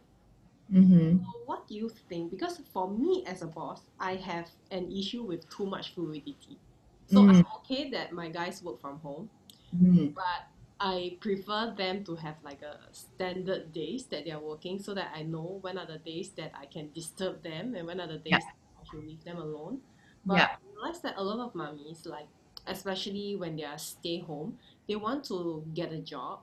[0.72, 1.18] Mm-hmm.
[1.18, 5.22] so what do you think because for me as a boss i have an issue
[5.22, 6.58] with too much fluidity
[7.06, 7.28] so Mm.
[7.28, 9.30] i'm okay that my guys work from home
[9.74, 10.08] Mm-hmm.
[10.14, 10.51] but
[10.84, 15.12] I prefer them to have like a standard days that they are working so that
[15.14, 18.18] I know when are the days that I can disturb them and when are the
[18.18, 18.52] days Yeah.
[18.52, 19.84] that I should leave them alone.
[20.26, 20.48] But Yeah.
[20.50, 22.28] I realize that a lot of mummies, like
[22.66, 26.40] especially when they are stay home, they want to get a job,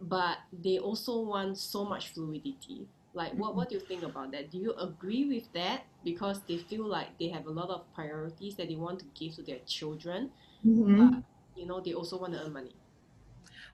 [0.00, 2.90] but they also want so much fluidity.
[3.14, 4.50] Like what, what do you think about that?
[4.50, 5.86] Do you agree with that?
[6.04, 9.34] Because they feel like they have a lot of priorities that they want to give
[9.36, 10.32] to their children,
[10.64, 11.08] Mm-hmm.
[11.10, 11.22] but
[11.54, 12.80] you know, they also want to earn money.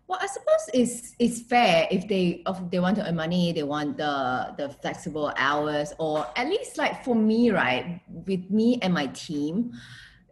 [0.06, 3.62] Well, I suppose it's it's fair if they if they want to earn money, they
[3.62, 8.92] want the the flexible hours, or at least like for me, right, with me and
[8.92, 9.72] my team.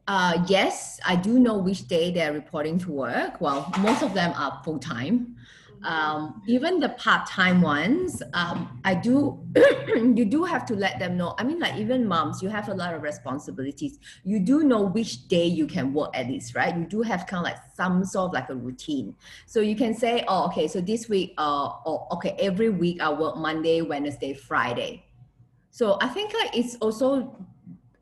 [0.06, 3.40] Uh, yes, I do know which day they're reporting to work.
[3.40, 5.36] Well, most of them are full time.
[5.84, 9.38] Um, even the part time ones, um, I do.
[9.96, 11.34] you do have to let them know.
[11.38, 13.98] I mean, like even moms, you have a lot of responsibilities.
[14.24, 16.76] You do know which day you can work at least, right?
[16.76, 19.14] You do have kind of like some sort of like a routine.
[19.46, 23.12] So you can say, oh, okay, so this week, uh, or okay, every week I
[23.12, 25.04] work Monday, Wednesday, Friday.
[25.70, 27.36] So I think like it's also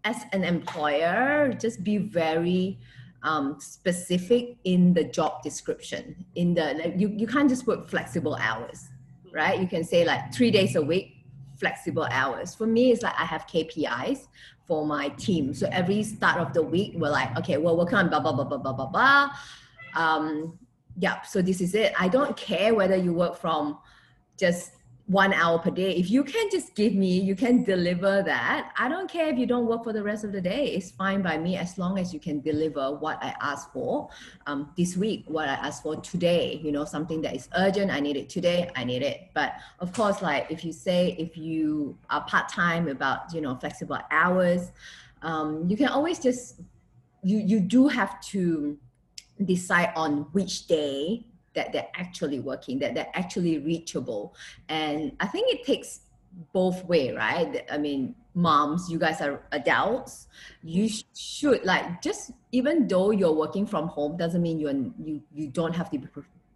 [0.04, 2.78] as an employer, just be very
[3.22, 6.24] um, specific in the job description.
[6.34, 8.88] In the like, you you can't just put flexible hours,
[9.32, 9.60] right?
[9.60, 11.24] You can say like three days a week,
[11.58, 12.54] flexible hours.
[12.54, 14.26] For me, it's like I have KPIs
[14.66, 15.52] for my team.
[15.52, 18.44] So every start of the week, we're like, okay, we're working on blah blah blah
[18.44, 19.30] blah blah blah blah.
[19.94, 20.58] Um,
[20.98, 21.92] yeah, so this is it.
[21.98, 23.78] I don't care whether you work from
[24.36, 24.72] just
[25.10, 25.90] one hour per day.
[25.96, 28.70] If you can just give me, you can deliver that.
[28.78, 30.66] I don't care if you don't work for the rest of the day.
[30.66, 34.08] It's fine by me as long as you can deliver what I asked for
[34.46, 36.60] um, this week, what I asked for today.
[36.62, 37.90] You know, something that is urgent.
[37.90, 38.70] I need it today.
[38.76, 39.30] I need it.
[39.34, 43.56] But of course, like if you say if you are part time about you know
[43.56, 44.70] flexible hours,
[45.22, 46.60] um, you can always just
[47.24, 48.78] you you do have to
[49.44, 54.34] decide on which day that they're actually working, that they're actually reachable.
[54.68, 56.00] And I think it takes
[56.52, 57.64] both way, right?
[57.70, 60.28] I mean, moms, you guys are adults.
[60.62, 65.48] You should like just even though you're working from home doesn't mean you're you you
[65.48, 66.06] don't have to be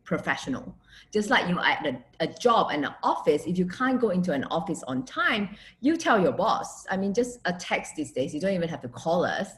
[0.05, 0.75] professional.
[1.13, 4.33] Just like you at a, a job and an office, if you can't go into
[4.33, 6.87] an office on time, you tell your boss.
[6.91, 8.35] I mean, just a text these days.
[8.35, 9.51] You don't even have to call us.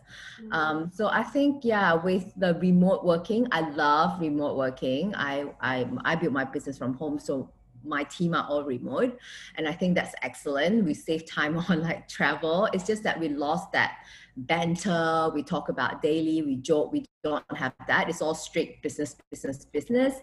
[0.52, 5.14] Um, so I think yeah, with the remote working, I love remote working.
[5.16, 7.50] I I I built my business from home, so
[7.84, 9.18] my team are all remote,
[9.56, 10.84] and I think that's excellent.
[10.84, 12.68] We save time on like travel.
[12.72, 13.98] It's just that we lost that
[14.36, 15.30] banter.
[15.34, 16.42] We talk about daily.
[16.42, 16.92] We joke.
[16.92, 18.08] We don't have that.
[18.08, 20.14] It's all straight business, business, business.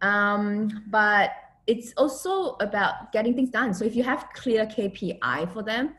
[0.00, 1.32] Um, but
[1.66, 3.72] it's also about getting things done.
[3.74, 5.94] So if you have clear KPI for them,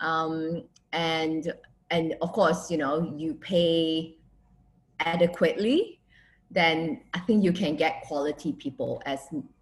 [0.00, 1.52] um, and
[1.90, 4.16] and of course, you know, you pay
[5.00, 6.00] adequately,
[6.50, 9.20] then I think you can get quality people as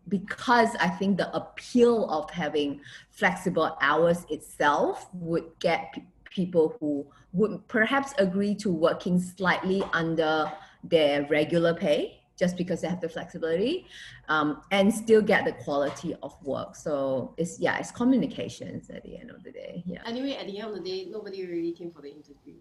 [0.08, 5.94] because I think the appeal of having flexible hours itself would get
[6.34, 10.52] people who would perhaps agree to working slightly under
[10.84, 13.86] their regular pay just because they have the flexibility
[14.28, 16.76] um, and still get the quality of work.
[16.76, 19.84] So it's yeah, it's communications at the end of the day.
[19.86, 20.02] Yeah.
[20.06, 22.56] Anyway, at the end of the day, nobody really came for the interview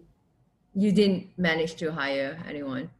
[0.74, 2.90] You didn't manage to hire anyone.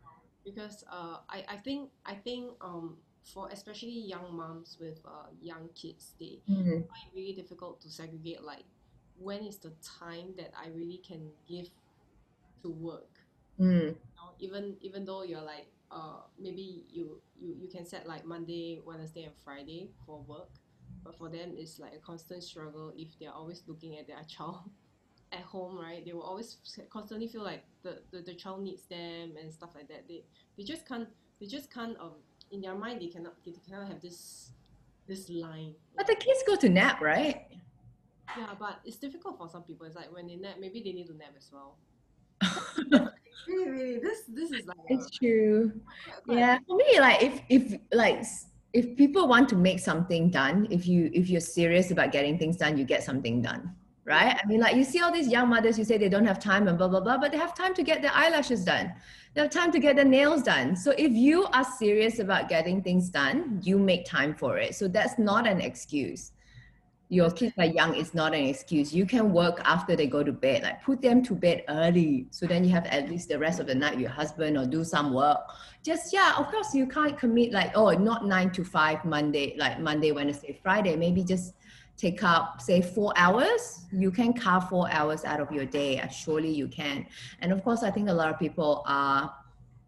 [0.45, 5.69] because uh, I, I think I think um for especially young moms with uh, young
[5.75, 8.65] kids, they Mm, find it really difficult to segregate like
[9.19, 11.69] when is the time that I really can give
[12.63, 13.11] to work.
[13.59, 18.07] mm, You know, even even though you're like uh maybe you you you can set
[18.07, 20.51] like Monday, Wednesday, and Friday for work,
[21.05, 24.71] but for them it's like a constant struggle if they're always looking at their child
[25.33, 26.05] at home, right?
[26.05, 26.59] They will always
[26.91, 30.07] constantly feel like the, the, the child needs them and stuff like that.
[30.09, 30.25] They
[30.57, 31.09] they just can't
[31.41, 32.15] they just can't um
[32.51, 34.53] in their mind they cannot they cannot have this
[35.07, 35.75] this line.
[35.97, 37.47] But the kids go to nap, right?
[38.39, 39.87] Yeah, but it's difficult for some people.
[39.87, 41.77] It's like when they nap, maybe they need to nap as well.
[43.47, 45.71] Really, really, this this is like a, it's true.
[46.05, 48.23] quite- quite- Yeah, for me, like if if like
[48.73, 52.57] if people want to make something done, if you if you're serious about getting things
[52.57, 53.75] done, you get something done,
[54.07, 54.41] right?
[54.43, 56.69] I mean, like you see all these young mothers, you say they don't have time
[56.69, 58.95] and blah blah blah, but they have time to get their eyelashes done.
[59.35, 60.75] They have time to get their nails done.
[60.77, 64.75] So if you are serious about getting things done, you make time for it.
[64.75, 66.31] So that's not an excuse.
[67.15, 68.93] Your kids are young, it's not an excuse.
[68.93, 70.65] You can work after they go to bed.
[70.65, 72.27] Like put them to bed early.
[72.31, 74.67] So then you have at least the rest of the night with your husband or
[74.67, 75.41] do some work
[75.85, 79.79] just yeah of course you can't commit like oh not nine to five monday like
[79.79, 81.55] monday wednesday friday maybe just
[81.97, 86.51] take up say four hours you can carve four hours out of your day surely
[86.51, 87.07] you can
[87.41, 89.33] and of course i think a lot of people are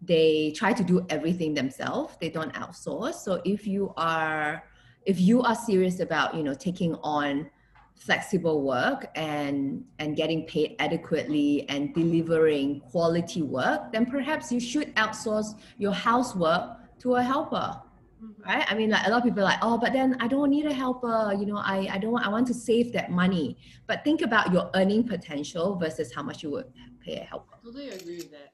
[0.02, 4.62] they try to do everything themselves they don't outsource so if you are
[5.06, 7.50] if you are serious about you know taking on
[7.94, 14.94] flexible work and and getting paid adequately and delivering quality work then perhaps you should
[14.96, 17.80] outsource your housework to a helper
[18.22, 18.46] Mhm.
[18.46, 20.50] right i mean like a lot of people are like oh but then i don't
[20.50, 23.56] need a helper you know i i don't want i want to save that money
[23.86, 26.66] but think about your earning potential versus how much you would
[27.00, 28.52] pay a helper I totally agree with that.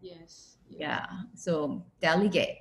[0.00, 2.58] yes, yeah so delegate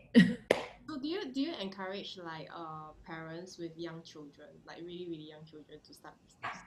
[0.88, 5.28] So do you do you encourage like uh parents with young children, like really really
[5.28, 6.62] young children, to start business?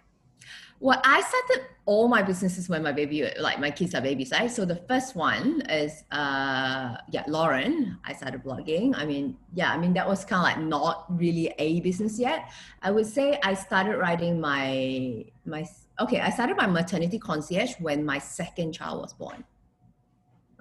[0.81, 4.51] Well, I started all my businesses when my baby, like my kids are babies, right?
[4.51, 7.99] So the first one is, uh, yeah, Lauren.
[8.05, 8.95] I started blogging.
[8.95, 12.51] I mean, yeah, I mean that was kind of like not really a business yet.
[12.83, 15.65] I would say I started writing my my.
[16.01, 19.45] Okay, I started my maternity concierge when my second child was born.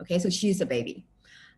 [0.02, 1.06] Okay, so she's a baby.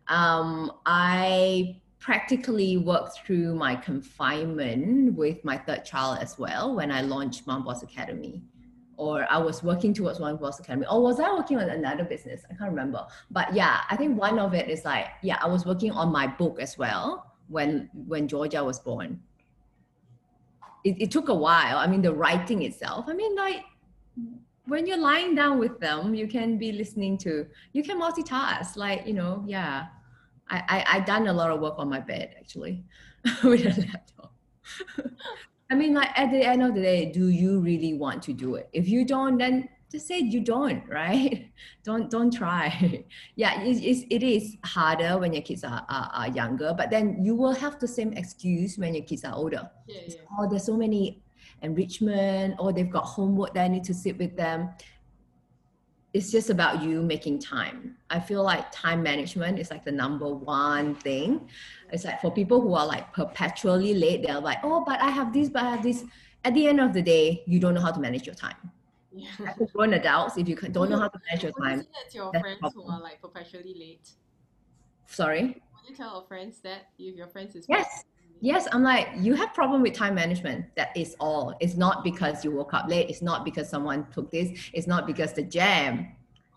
[0.08, 7.02] Um, I practically worked through my confinement with my third child as well when I
[7.02, 8.42] launched Mom Boss Academy.
[8.96, 10.86] Or I was working towards Mom Boss Academy.
[10.90, 12.42] Or was I working on another business?
[12.50, 13.06] I can't remember.
[13.30, 16.26] But yeah, I think one of it is like, yeah, I was working on my
[16.26, 19.20] book as well when when Georgia was born.
[20.84, 21.78] It, it took a while.
[21.78, 23.06] I mean, the writing itself.
[23.08, 23.64] I mean, like
[24.66, 28.76] when you're lying down with them, you can be listening to, you can multitask.
[28.76, 29.86] Like, you know, yeah.
[30.48, 32.84] I, I, I done a lot of work on my bed actually
[33.44, 34.34] with a laptop.
[35.70, 38.56] I mean, like at the end of the day, do you really want to do
[38.56, 38.68] it?
[38.72, 41.50] If you don't, then just say you don't, right?
[41.84, 43.04] don't don't try.
[43.36, 47.22] yeah, it, it's, it is harder when your kids are, are, are younger, but then
[47.24, 49.68] you will have the same excuse when your kids are older.
[49.86, 50.14] Yeah, yeah.
[50.38, 51.22] oh, there's so many
[51.62, 54.70] enrichment, or they've got homework that I need to sit with them.
[56.12, 57.96] It's just about you making time.
[58.10, 61.48] I feel like time management is like the number one thing.
[61.92, 65.32] It's like for people who are like perpetually late, they're like, oh, but I have
[65.32, 66.04] this, but I have this.
[66.44, 68.56] At the end of the day, you don't know how to manage your time.
[69.12, 69.54] Yeah.
[69.60, 72.16] As grown adults, if you don't know how to manage your you time, that to
[72.16, 74.10] your friends who are like perpetually late?
[75.10, 75.42] sorry.
[75.42, 78.04] Would you tell your friends that if your friends is Yes.
[78.42, 80.64] Yes, I'm like, you have problem with time management.
[80.74, 81.54] That is all.
[81.60, 83.10] It's not because you woke up late.
[83.10, 84.70] It's not because someone took this.
[84.72, 86.08] It's not because the jam,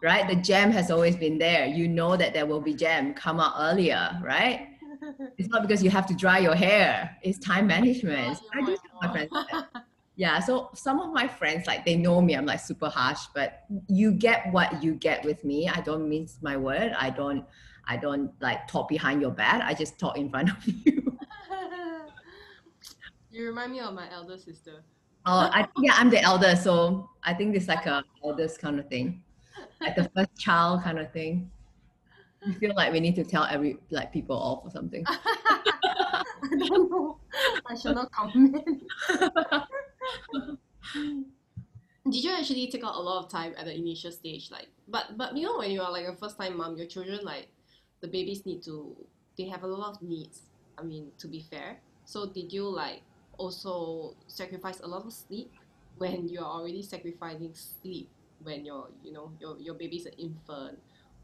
[0.01, 0.25] right?
[0.25, 1.65] The jam has always been there.
[1.65, 3.13] You know that there will be jam.
[3.13, 4.69] Come out earlier, right?
[5.37, 7.17] It's not because you have to dry your hair.
[7.23, 8.39] It's time management.
[8.53, 9.67] I do tell my friends that.
[10.15, 13.63] Yeah, so some of my friends, like they know me, I'm like super harsh, but
[13.87, 15.67] you get what you get with me.
[15.67, 16.93] I don't mince my word.
[16.99, 17.45] I don't,
[17.87, 19.63] I don't like talk behind your back.
[19.63, 21.17] I just talk in front of you.
[23.31, 24.83] you remind me of my elder sister.
[25.25, 28.87] Oh, I yeah, I'm the elder, so I think it's like a eldest kind of
[28.89, 29.23] thing.
[29.79, 31.49] like the first child kind of thing.
[32.45, 35.05] We feel like we need to tell every like people off or something.
[35.07, 36.23] I
[36.57, 37.19] don't know.
[37.65, 38.83] I shall not comment.
[42.09, 44.51] Did you actually take out a lot of time at the initial stage?
[44.51, 47.19] Like, but but you know when you are like a first time mom, your children
[47.23, 47.47] like
[48.01, 48.95] the babies need to
[49.37, 50.43] they have a lot of needs.
[50.77, 51.79] I mean, to be fair.
[52.05, 53.01] So did you like
[53.37, 55.51] also sacrifice a lot of sleep
[55.97, 58.09] when you're already sacrificing sleep
[58.43, 60.79] when your you know your your baby's an infant?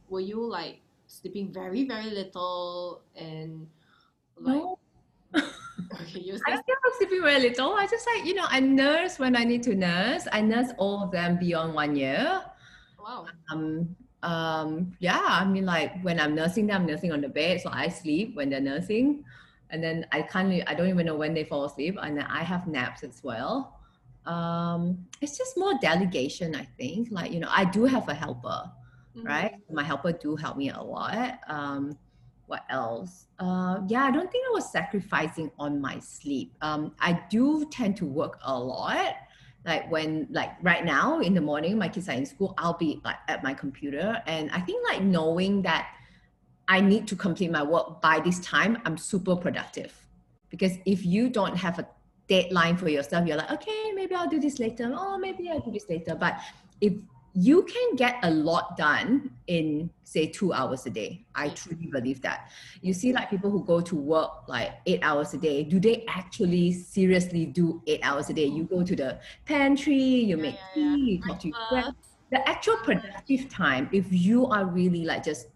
[0.08, 3.68] Were you like sleeping very very little and
[4.38, 4.79] like No,
[5.94, 7.74] okay you I still have sleeping very little.
[7.74, 10.28] I just like, you know, I nurse when I need to nurse.
[10.32, 12.42] I nurse all of them beyond one year.
[12.98, 17.30] wow Um, um, yeah, I mean, like when I'm nursing them, I'm nursing on the
[17.30, 19.24] bed, so I sleep when they're nursing,
[19.70, 20.52] and then I can't.
[20.68, 23.80] I don't even know when they fall asleep, and then I have naps as well.
[24.26, 27.10] Um, it's just more delegation, I think.
[27.12, 28.70] Like you know, I do have a helper,
[29.16, 29.24] Mhm.
[29.26, 29.54] right?
[29.72, 31.40] My helper do help me a lot.
[31.48, 31.98] Um,
[32.50, 33.28] what else?
[33.38, 36.56] Uh, yeah, I don't think I was sacrificing on my sleep.
[36.62, 39.16] Um, I do tend to work a lot.
[39.66, 42.56] Like when, like right now in the morning, my kids are in school.
[42.58, 45.92] I'll be like at my computer, and I think like knowing that
[46.68, 49.94] I need to complete my work by this time, I'm super productive.
[50.50, 51.88] Because if you don't have a
[52.28, 54.92] deadline for yourself, you're like, okay, maybe I'll do this later.
[54.96, 56.16] Oh, maybe I'll do this later.
[56.16, 56.40] But
[56.82, 56.94] if
[57.34, 62.22] you can get a lot done in say two hours a day, I truly believe
[62.22, 62.50] that.
[62.82, 66.06] You see, like people who go to work like eight hours a day, do they
[66.08, 68.46] actually seriously do eight hours a day?
[68.46, 70.96] You go to the pantry, you Yeah, make yeah, yeah.
[70.96, 71.94] tea, you talk to your
[72.32, 75.48] the actual productive time if you are really like just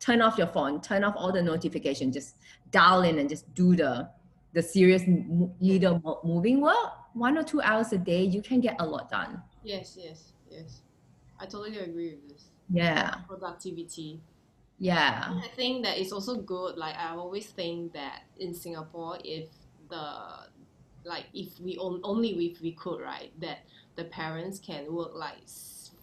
[0.00, 2.34] turn off your phone turn off all the notifications just
[2.70, 4.08] dial in and just do the
[4.54, 5.02] the serious
[5.60, 9.40] leader moving work one or two hours a day you can get a lot done
[9.62, 10.82] Yes, yes, yes.
[11.40, 12.44] I totally agree with this.
[12.68, 14.20] yeah Productivity.
[14.78, 16.76] yeah I think that it's also good.
[16.76, 19.48] Like I always think that in Singapore, if
[19.88, 20.48] the
[21.04, 23.58] like if we on, only if we could right that
[23.96, 25.36] the parents can work like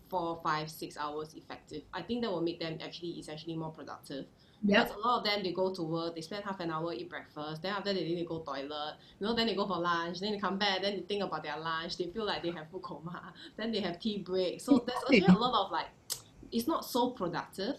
[0.10, 1.84] four, five, six hours effective.
[1.94, 4.26] I think that will make them actually is actually more productive.
[4.66, 7.10] Because a lot of them they go to work, they spend half an hour eat
[7.10, 10.20] breakfast, then after they need to go toilet, you know, then they go for lunch,
[10.20, 12.70] then they come back, then they think about their lunch, they feel like they have
[12.72, 14.62] food coma, then they have tea break.
[14.62, 15.88] So there's actually a lot of like
[16.52, 17.76] it's not so productive.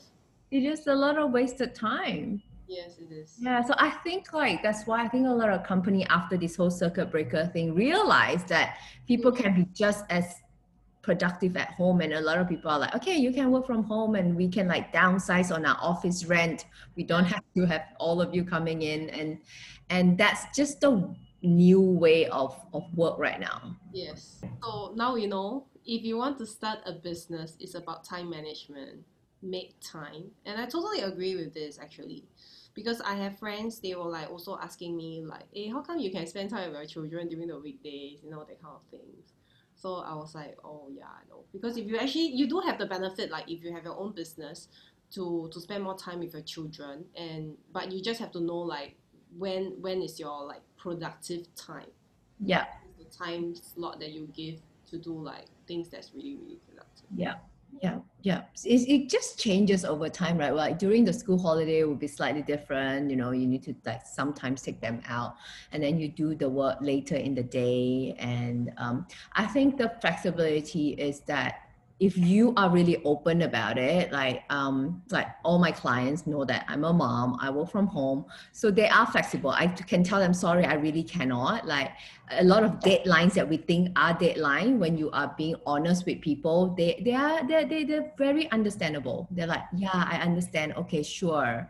[0.51, 3.37] it is a lot of wasted time Yes, it is.
[3.41, 6.57] Yeah, so I think like that's why I think a lot of company after this
[6.57, 9.37] whole circuit breaker thing realized that people mm.
[9.37, 10.37] can be just as
[11.05, 13.85] productive at home and a lot of people are like okay you can work from
[13.85, 16.65] home and we can like downsize on our office rent
[16.97, 19.39] we don't have to have all of you coming in and
[19.91, 24.43] and that's just the new way of of work right now Yes.
[24.63, 29.05] So now you know if you want to start a business, it's about time management.
[29.43, 30.31] Make time.
[30.47, 32.25] And I totally agree with this actually.
[32.75, 36.11] Because I have friends, they were like also asking me like, hey, how come you
[36.11, 39.33] can spend time with your children during the weekdays, you know, that kind of things.
[39.85, 41.45] So I was like, oh yeah, I know.
[41.53, 44.13] Because if you actually you do have the benefit, like if you have your own
[44.13, 44.69] business,
[45.11, 48.57] to to spend more time with your children and but you just have to know
[48.57, 48.97] like
[49.37, 51.91] when when is your like productive time
[52.41, 52.65] yeah
[52.99, 54.59] the time slot that you give
[54.91, 57.07] to do like things that's really really productive.
[57.15, 57.35] Yeah,
[57.83, 58.45] yeah, yeah.
[58.65, 60.55] It, it just changes over time, right?
[60.55, 63.11] Like during the school holiday it will be slightly different.
[63.11, 65.37] You know, you need to like sometimes take them out,
[65.73, 68.17] and then you do the work later in the day.
[68.19, 71.64] And um, I think the flexibility is that
[72.01, 76.65] if you are really open about it, like um, like all my clients know that
[76.69, 79.51] I'm a mom, I work from home, so they are flexible.
[79.51, 81.67] I can tell them, sorry, I really cannot.
[81.67, 81.93] Like
[82.33, 86.21] a lot of deadlines that we think are deadline when you are being honest with
[86.21, 89.29] people they they are they they they're very understandable.
[89.31, 90.75] They're like yeah i understand.
[90.77, 91.69] Okay sure.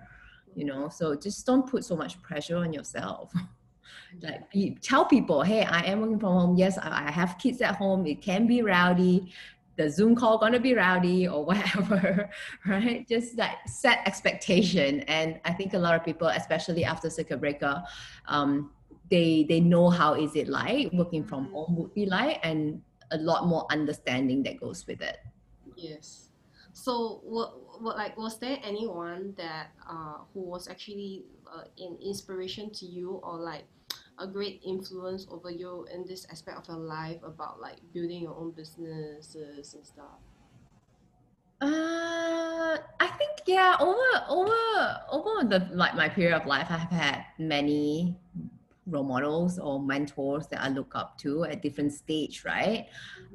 [0.54, 3.32] You know so just don't put so much pressure on yourself.
[4.22, 4.42] Like
[4.80, 6.56] tell people hey i am working from home.
[6.56, 8.06] Yes I have kids at home.
[8.06, 9.32] It can be rowdy
[9.76, 12.30] the zoom call gonna be rowdy or whatever
[12.66, 13.06] right?
[13.08, 15.00] Just like set expectation.
[15.00, 17.82] And i think a lot of people especially after circuit breaker
[18.26, 18.70] um,
[19.10, 22.80] they they know how is it like working from home would be like and
[23.12, 25.18] a lot more understanding that goes with it.
[25.76, 26.30] Yes.
[26.72, 32.70] So what, what like was there anyone that uh who was actually uh, an inspiration
[32.72, 33.64] to you or like
[34.18, 38.36] a great influence over you in this aspect of your life about like building your
[38.36, 40.20] own businesses and stuff?
[41.60, 46.90] uh i think yeah over over over the like my period of life i have
[46.90, 48.16] had many
[48.86, 52.88] role models or mentors that i look up to at different stage right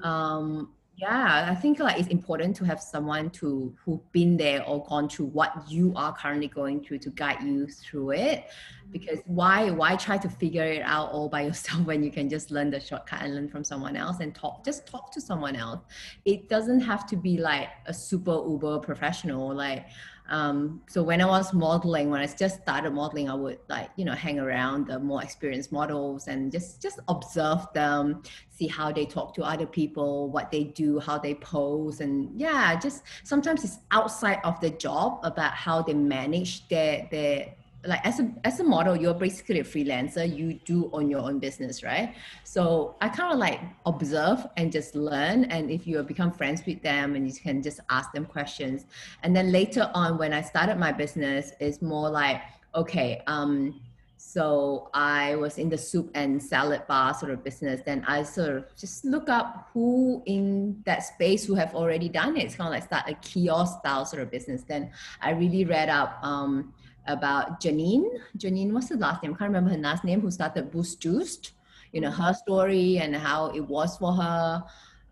[0.04, 0.70] um
[1.00, 5.08] yeah i think like it's important to have someone to who've been there or gone
[5.08, 8.46] through what you are currently going through to guide you through it.
[8.92, 12.52] Because why why try to figure it out all by yourself when you can just
[12.52, 15.82] learn the shortcut and learn from someone else and talk just talk to someone else?
[16.26, 19.86] It doesn't have to be like a super uber professional like
[20.30, 24.06] um, so when I was modeling, when I just started modeling, I would like you
[24.06, 29.06] know hang around the more experienced models and just just observe them, see how they
[29.06, 33.80] talk to other people, what they do, how they pose, and yeah, just sometimes it's
[33.92, 37.56] outside of the job about how they manage their their
[37.86, 40.26] like as a as a model you're basically a freelancer.
[40.28, 42.14] You do own your own business right?
[42.44, 45.46] So i kind of like observe and just learn.
[45.46, 48.86] And if you become friends with them and you can just ask them questions.
[49.24, 52.42] And then later on when i started my business it's more like
[52.76, 53.80] okay um
[54.18, 57.80] so i was in the soup and salad bar sort of business.
[57.86, 62.36] Then i sort of just look up who in that space who have already done
[62.36, 62.44] it.
[62.44, 64.64] It's kind of like start a kiosk style sort of business.
[64.64, 66.74] Then i really read up um
[67.10, 68.06] about Janine.
[68.38, 69.34] Janine, what's the last name?
[69.34, 71.54] I can't remember her last name, who started Boost Juiced.
[71.92, 74.64] You know, her story and how it was for her.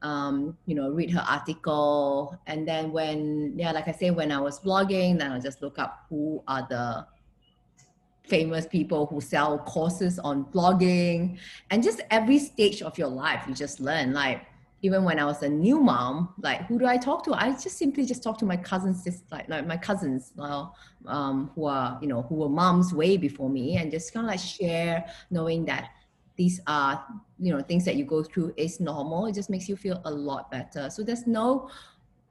[0.03, 2.39] Um, you know, read her article.
[2.45, 5.79] And then when, yeah, like I say, when I was blogging, then I just look
[5.79, 7.07] up who are the
[8.27, 11.37] famous people who sell courses on blogging
[11.69, 14.41] and just every stage of your life you just learn like
[14.81, 17.33] even when I was a new mom, like who do I talk to?
[17.33, 20.75] I just simply just talk to my cousins, just like, like my cousins, well,
[21.07, 24.31] um, who are you know who were moms way before me, and just kind of
[24.31, 25.89] like share, knowing that
[26.35, 27.03] these are
[27.39, 29.25] you know things that you go through is normal.
[29.25, 30.89] It just makes you feel a lot better.
[30.89, 31.69] So there's no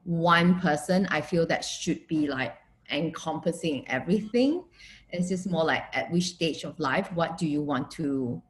[0.05, 2.57] one person I feel that should be like
[2.93, 4.63] encompassing everything.
[5.11, 8.41] It's just more like at which stage of life, what do you want to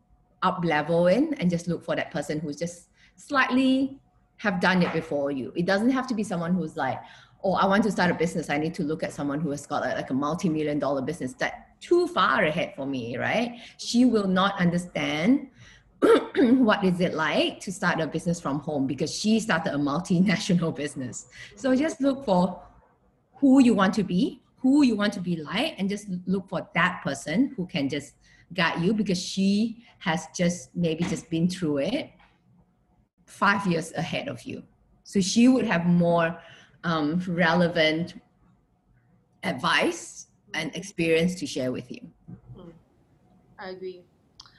[0.42, 3.98] up level in, and just look for that person who's just slightly
[4.38, 5.52] have done it before you.
[5.56, 7.00] It doesn't have to be someone who's like,
[7.42, 8.50] oh, I want to start a business.
[8.50, 11.32] I need to look at someone who has got a, like a multi-million dollar business.
[11.34, 13.60] That too far ahead for me, right?
[13.78, 15.48] She will not understand
[16.36, 20.74] what is it like to start a business from home because she started a multinational
[20.82, 21.26] business.
[21.54, 22.62] So just look for
[23.36, 26.68] who you want to be, who you want to be like, and just look for
[26.74, 28.14] that person who can just
[28.54, 32.10] guide you because she has just maybe just been through it
[33.26, 34.62] five years ahead of you.
[35.04, 36.38] So she would have more
[36.84, 38.20] um, relevant
[39.42, 42.00] advice and experience to share with you.
[42.56, 42.72] Mm.
[43.58, 44.02] I agree.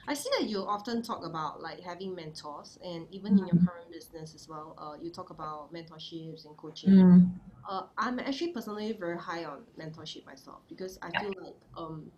[0.06, 3.40] I see that you often talk about like having mentors, and even mm.
[3.40, 3.66] in your mm-hmm.
[3.66, 6.90] current business as well, uh, you talk about mentorships and coaching.
[6.90, 7.30] Mm.
[7.68, 12.10] Uh, I'm actually personally very high on mentorship myself because I feel like um,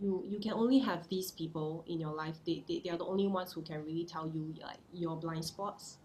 [0.00, 2.36] you you can only have these people in your life.
[2.46, 5.44] They, they, they are the only ones who can really tell you like your blind
[5.44, 5.98] spots.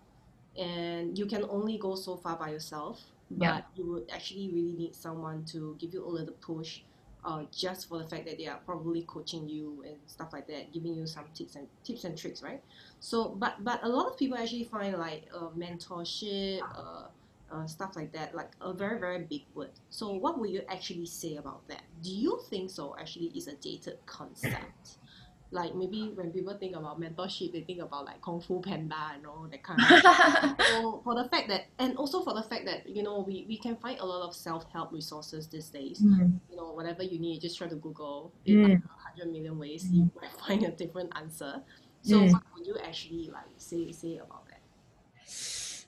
[0.57, 2.99] And you can only go so far by yourself
[3.37, 3.53] yeah.
[3.55, 6.81] but you would actually really need someone to give you a little push
[7.23, 10.73] uh, just for the fact that they are probably coaching you and stuff like that
[10.73, 12.61] giving you some tips and tips and tricks right?
[12.99, 17.07] So but but a lot of people actually find like uh, mentorship uh,
[17.52, 19.72] uh, stuff like that, like a very, very big word.
[19.89, 21.84] So, what would you actually say about that?
[22.02, 24.97] Do you think so actually is a dated concept?
[25.54, 29.28] Like maybe when people think about mentorship, they think about like Kung Fu Panda and
[29.28, 32.88] all that kind of So for the fact that, and also for the fact that,
[32.88, 36.02] you know, we, we can find a lot of self-help resources these days.
[36.02, 36.39] Mm.
[36.49, 38.82] You know, whatever you need, just try to Google mm.
[38.82, 39.93] 100 million ways, mm.
[39.93, 41.62] you might find a different answer.
[42.02, 42.32] So mm.
[42.32, 44.62] what would you actually like say, say about that?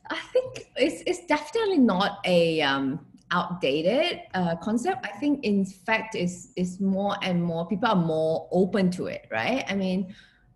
[0.09, 5.05] I think it's, it's definitely not a um, outdated uh, concept.
[5.05, 9.27] I think in fact is is more and more people are more open to it,
[9.31, 9.65] right?
[9.67, 10.13] I mean,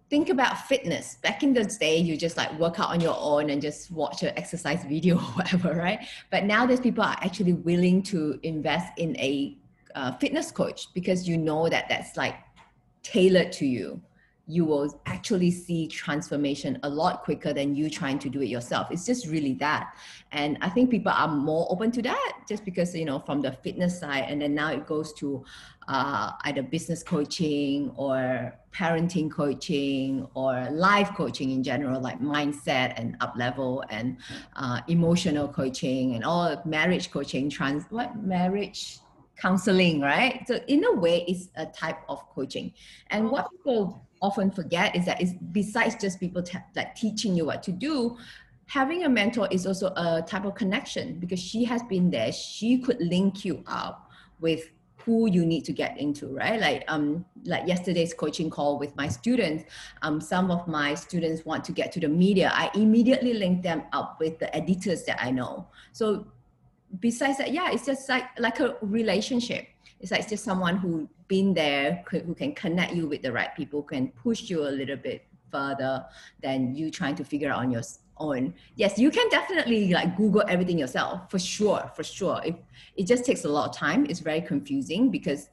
[0.09, 1.15] think about fitness.
[1.23, 4.23] Back in the day, you just like work out on your own and just watch
[4.23, 6.05] an exercise video or whatever, right?
[6.29, 9.57] But now there's people are actually willing to invest in a
[9.95, 12.35] uh, fitness coach because you know that that's like
[13.01, 14.01] tailored to you
[14.47, 18.87] you will actually see transformation a lot quicker than you trying to do it yourself.
[18.91, 19.93] It's just really that.
[20.31, 23.51] And I think people are more open to that just because, you know, from the
[23.51, 25.43] fitness side, and then now it goes to
[25.89, 33.17] uh, either business coaching or parenting coaching or life coaching in general, like mindset and
[33.19, 34.17] up level and
[34.55, 38.99] uh, emotional coaching and all marriage coaching, trans, what marriage
[39.37, 40.43] counseling, right?
[40.47, 42.73] So in a way, it's a type of coaching.
[43.09, 47.45] And what people often forget is that it's besides just people te- like teaching you
[47.45, 48.17] what to do
[48.65, 52.77] having a mentor is also a type of connection because she has been there she
[52.79, 54.09] could link you up
[54.39, 54.69] with
[55.07, 56.59] who you need to get into, right?
[56.59, 59.63] Like um like yesterday's coaching call with my students,
[60.01, 62.51] um some of my students want to get to the media.
[62.53, 65.65] I immediately link them up with the editors that I know.
[65.93, 66.27] So
[66.99, 69.67] besides that, yeah, it's just like like a relationship.
[69.99, 73.53] It's like it's just someone who been there who can connect you with the right
[73.55, 76.05] people, can push you a little bit further
[76.41, 77.83] than you trying to figure out on your
[78.17, 78.53] own.
[78.75, 82.41] Yes, you can definitely like Google everything yourself for sure, for sure.
[82.43, 82.55] If
[82.95, 85.49] it just takes a lot of time, it's very confusing because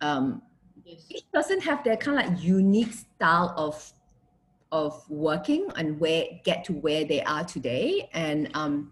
[0.00, 0.42] um,
[0.84, 1.04] yes.
[1.08, 3.92] each person have their kind of like unique style of
[4.70, 8.90] of working and where get to where they are today and um,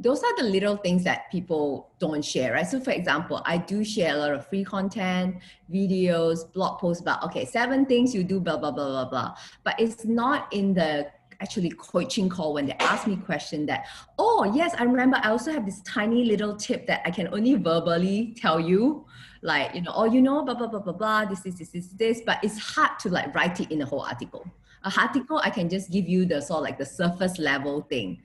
[0.00, 2.66] those are the little things that people don't share, right?
[2.66, 5.36] So, for example, I do share a lot of free content,
[5.72, 9.34] videos, blog posts about, okay, seven things you do, blah, blah, blah, blah, blah.
[9.62, 11.06] But it's not in the
[11.40, 13.86] actually coaching call when they ask me question that,
[14.18, 17.54] oh, yes, I remember I also have this tiny little tip that I can only
[17.54, 19.06] verbally tell you.
[19.42, 21.86] Like, you know, oh, you know, blah, blah, blah, blah, blah, this, this, this, this,
[21.88, 24.44] this, but it's hard to like write it in a whole article
[24.84, 28.20] a article i can just give you the sort of like the surface level thing.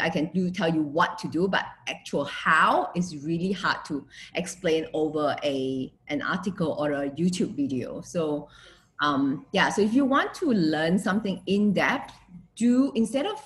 [0.00, 4.06] I can do tell you what to do but actual how is really hard to
[4.34, 8.00] explain over a an article or a youtube video.
[8.02, 8.48] So
[9.02, 12.14] um yeah so if you want to learn something in depth
[12.56, 13.42] do instead of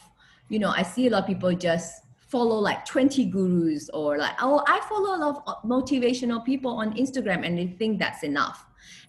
[0.49, 4.35] you know i see a lot of people just follow like 20 gurus or like
[4.43, 8.66] oh i follow a lot of motivational people on instagram and they think that's enough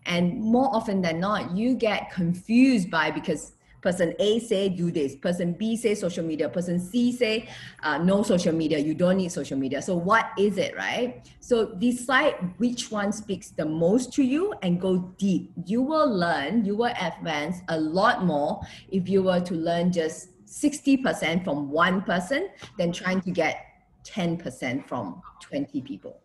[0.08, 3.52] and more often than not, you get confused by because
[3.82, 7.48] person A say do this, person B say social media, person C say
[7.84, 9.82] uh, no social media, you don't need social media.
[9.82, 11.30] So what is it, right?
[11.40, 15.52] So decide which one speaks the most to you and go deep.
[15.66, 20.30] You will learn, you will advance a lot more if you were to learn just
[20.48, 23.66] 60% from one person than trying to get
[24.06, 26.22] 10% from 20 people.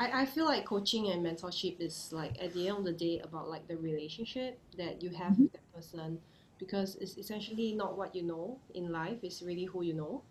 [0.00, 3.20] I, I feel like coaching and mentorship is like at the end of the day
[3.22, 5.42] about like the relationship that you have mm-hmm.
[5.44, 6.18] with that person
[6.58, 10.22] because it's essentially not what you know in life it's really who you know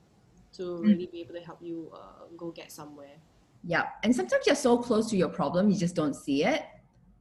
[0.54, 0.88] to mm-hmm.
[0.88, 3.16] really be able to help you uh, go get somewhere.
[3.64, 6.64] Yeah and sometimes you're so close to your problem you just don't see it.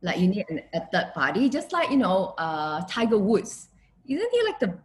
[0.01, 3.68] Like you need an, a third party just like you know uh, tiger woods.
[4.09, 4.78] Isn't he like the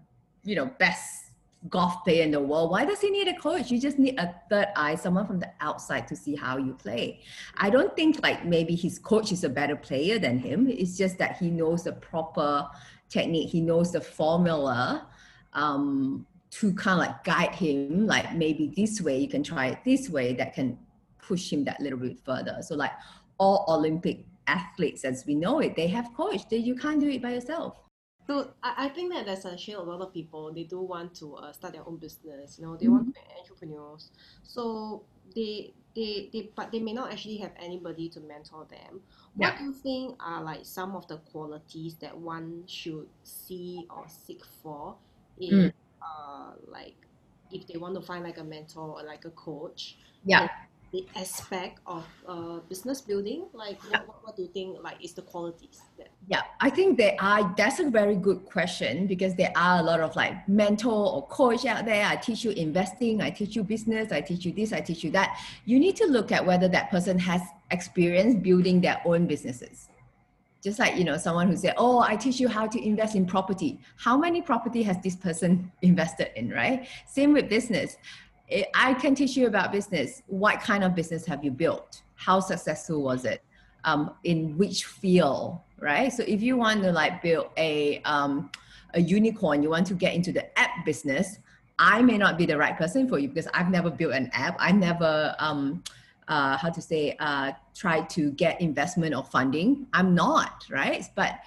[0.43, 1.22] you know best
[1.69, 2.71] golf player in the world.
[2.71, 3.71] Why does he need a coach?
[3.71, 7.21] You just need a third eye, someone from the outside to see how you play.
[7.57, 10.67] I don't think like maybe his coach is a better player than him.
[10.67, 12.67] It's just that he knows the proper
[13.09, 15.07] technique, he knows the formula
[15.53, 19.79] um, to kind of like guide him, like maybe this way, you can try it
[19.85, 20.77] this way, that can
[21.19, 22.57] push him that little bit further.
[22.61, 22.91] So like
[23.37, 26.49] all Olympic athletes as we know it, they have coach.
[26.49, 27.82] They, you can't do it by yourself.
[28.27, 31.35] So I, I think that there's actually a lot of people they do want to
[31.35, 32.57] uh, start their own business.
[32.57, 32.93] You know, they mm-hmm.
[32.93, 34.11] want to be entrepreneurs.
[34.43, 35.03] So
[35.35, 39.01] they they they but they may not actually have anybody to mentor them.
[39.35, 39.57] What yeah.
[39.57, 44.43] do you think are like some of the qualities that one should see or seek
[44.61, 44.95] for
[45.39, 45.73] in mm.
[46.01, 46.95] uh like
[47.51, 49.97] if they want to find like a mentor or like a coach?
[50.25, 50.47] Yeah
[50.93, 53.47] the aspect of uh, business building?
[53.51, 55.81] Like, what, what, what, do you think like is the qualities?
[55.97, 57.53] That- yeah, I think there are.
[57.57, 61.65] That's a very good question because there are a lot of like mentor or coach
[61.65, 62.05] out there.
[62.05, 63.21] I teach you investing.
[63.21, 64.11] I teach you business.
[64.11, 64.71] I teach you this.
[64.71, 65.37] I teach you that.
[65.65, 67.41] You need to look at whether that person has
[67.71, 69.89] experience building their own businesses
[70.63, 73.25] just like you know someone who said oh i teach you how to invest in
[73.25, 77.97] property how many property has this person invested in right same with business
[78.75, 80.21] I can teach you about business.
[80.27, 82.01] What kind of business have you built?
[82.15, 83.43] How successful was it?
[83.85, 86.11] Um, in which field, right?
[86.11, 88.49] So if you want to like build a um,
[88.93, 91.39] a unicorn, you want to get into the app business,
[91.79, 94.55] I may not be the right person for you because I've never built an app.
[94.59, 95.83] I never um,
[96.27, 99.87] uh, how to say uh, try to get investment or funding.
[99.93, 101.39] I'm not right, but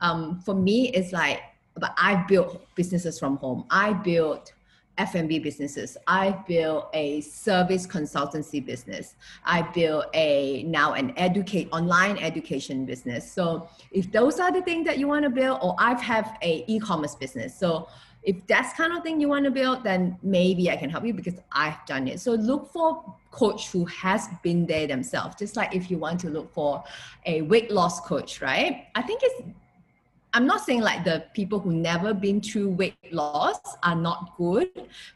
[0.00, 1.40] um, for me, it's like,
[1.76, 3.64] but I built businesses from home.
[3.70, 4.52] I built
[4.98, 5.96] F&B businesses.
[6.06, 9.16] I built a service consultancy business.
[9.44, 13.30] I built a now an educate online education business.
[13.30, 16.64] So if those are the things that you want to build, or I've have a
[16.66, 17.58] e-commerce business.
[17.58, 17.88] So
[18.22, 21.12] if that's kind of thing you want to build, then maybe I can help you
[21.12, 22.20] because I've done it.
[22.20, 25.36] So look for coach who has been there themselves.
[25.36, 26.82] Just like if you want to look for
[27.26, 28.86] a weight loss coach, right?
[28.94, 29.48] I think it's
[30.34, 34.68] I'm not saying like the people who never been through weight loss are not good,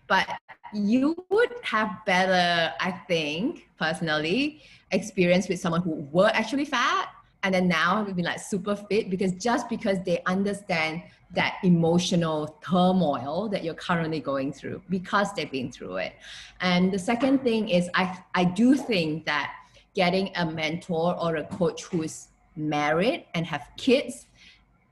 [0.07, 0.29] but
[0.73, 4.63] you would have better, I think, personally,
[4.93, 7.09] experience with someone who were actually fat
[7.43, 11.03] and then now have been like super fit because just because they understand
[11.35, 16.13] that emotional turmoil that you're currently going through because they've been through it.
[16.61, 19.53] And the second thing is I I do think that
[19.95, 24.28] getting a mentor or a coach who is married and have kids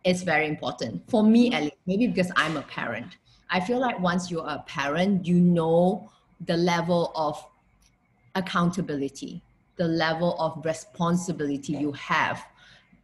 [0.07, 1.02] is very important.
[1.11, 3.16] For me at least maybe because i'm a parent.
[3.50, 6.11] I feel like once you're a parent you know
[6.46, 7.44] the level of
[8.34, 9.42] accountability
[9.76, 12.42] the level of responsibility you have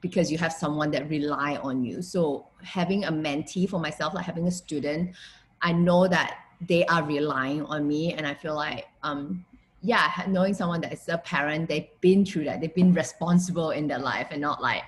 [0.01, 2.03] because you have someone that rely on you.
[2.03, 5.15] So having a mentee for myself like having a student
[5.63, 6.39] i know that
[6.69, 9.45] they are relying on me and i feel like um
[9.83, 12.61] yeah knowing someone that is a parent they've been through that.
[12.61, 14.83] They've been responsible in their life and not like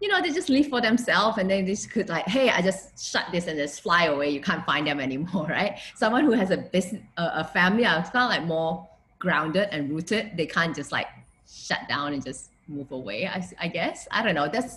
[0.00, 2.98] you know they just live for themselves and they just could like hey i just
[2.98, 6.50] shut this and just fly away you can't find them anymore right someone who has
[6.50, 8.88] a business a, family I'm kind of like more
[9.18, 11.08] grounded and rooted they can't just like
[11.50, 14.76] shut down and just move away i, I guess i don't know that's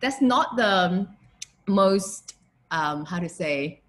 [0.00, 1.06] that's not the
[1.66, 2.36] most
[2.70, 3.80] um how to say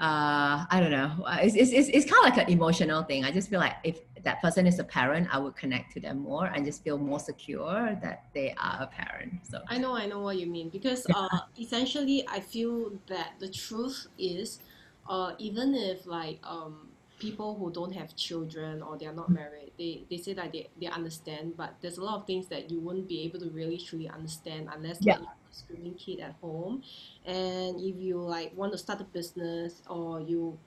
[0.00, 1.10] uh, I don't know.
[1.42, 3.24] It's, it's, it's, it's kind of like an emotional thing.
[3.24, 6.18] I just feel like if that person is a parent, I would connect to them
[6.18, 9.32] more and just feel more secure that they are a parent.
[9.50, 13.48] So I know, I know what you mean because uh, essentially, I feel that the
[13.48, 14.60] truth is,
[15.08, 16.88] uh, even if like um,
[17.18, 20.68] people who don't have children or they are not married, they, they say that they,
[20.80, 23.78] they understand, but there's a lot of things that you wouldn't be able to really
[23.78, 25.14] truly understand unless Yeah.
[25.14, 26.82] like, you have a screaming kid at home.
[27.24, 30.58] And if you like want to start a business or you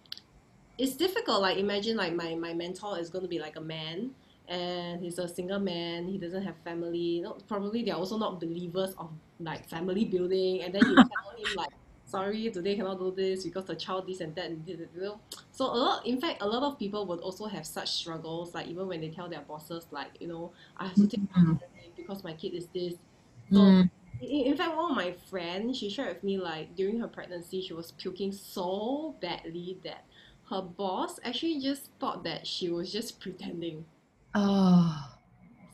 [0.78, 1.42] it's difficult.
[1.42, 4.16] Like imagine like my, my mentor is going to be like a man
[4.48, 6.08] and he's a single man.
[6.08, 6.98] He doesn't have family.
[6.98, 10.62] You know, probably they're also not believers of like family building.
[10.64, 11.70] And then you tell him like,
[12.06, 14.80] sorry, today cannot do this because the child this and that and this.
[14.94, 16.06] You know, so a lot.
[16.06, 18.54] In fact, a lot of people would also have such struggles.
[18.54, 21.20] Like even when they tell their bosses, like you know, I have to take
[21.82, 22.96] leave because my kid is this.
[23.52, 23.90] So Mm.
[24.20, 27.62] in, in fact, one of my friends, she shared with me like during her pregnancy,
[27.62, 30.06] she was puking so badly that
[30.52, 33.86] her boss actually just thought that she was just pretending.
[34.36, 35.18] oh,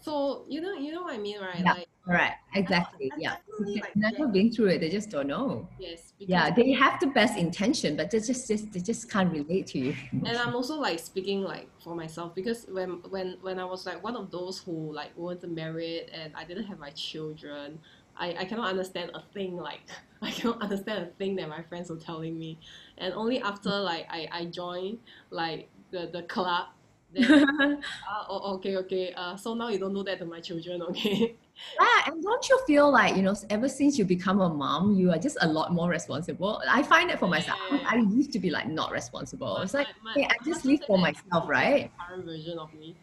[0.02, 1.66] So you know, you know what I mean, right?
[1.66, 1.74] Yeah.
[1.74, 3.12] Like right, exactly.
[3.14, 4.80] I Yeah, definitely, they've like, never been through it.
[4.80, 5.68] They just don't know.
[5.78, 9.68] yes, Yeah, they have the best intention, but they just, just they just can't relate
[9.68, 9.96] to you.
[10.26, 14.04] and I'm also like speaking like for myself because when when when I was like
[14.04, 17.80] one of those who like wasn't married and I didn't have my children,
[18.20, 19.82] I, I cannot understand a thing like
[20.22, 22.58] I cannot understand a thing that my friends were telling me,
[22.98, 25.00] and only after like I I joined
[25.30, 26.68] like the the club.
[27.14, 27.24] Then,
[28.10, 29.14] ah, oh, okay, okay.
[29.14, 31.38] Uh, so now you don't do that to my children, okay?
[31.80, 35.12] Yeah, and don't you feel like, you know, ever since you become a mom, you
[35.12, 36.62] are just a lot more responsible?
[36.70, 37.58] I find it for myself.
[37.72, 37.80] Yeah.
[37.88, 39.56] I used to be like not responsible.
[39.56, 41.90] My- It's like, my- hey, I just live for myself, right?
[41.98, 42.96] Current version of me.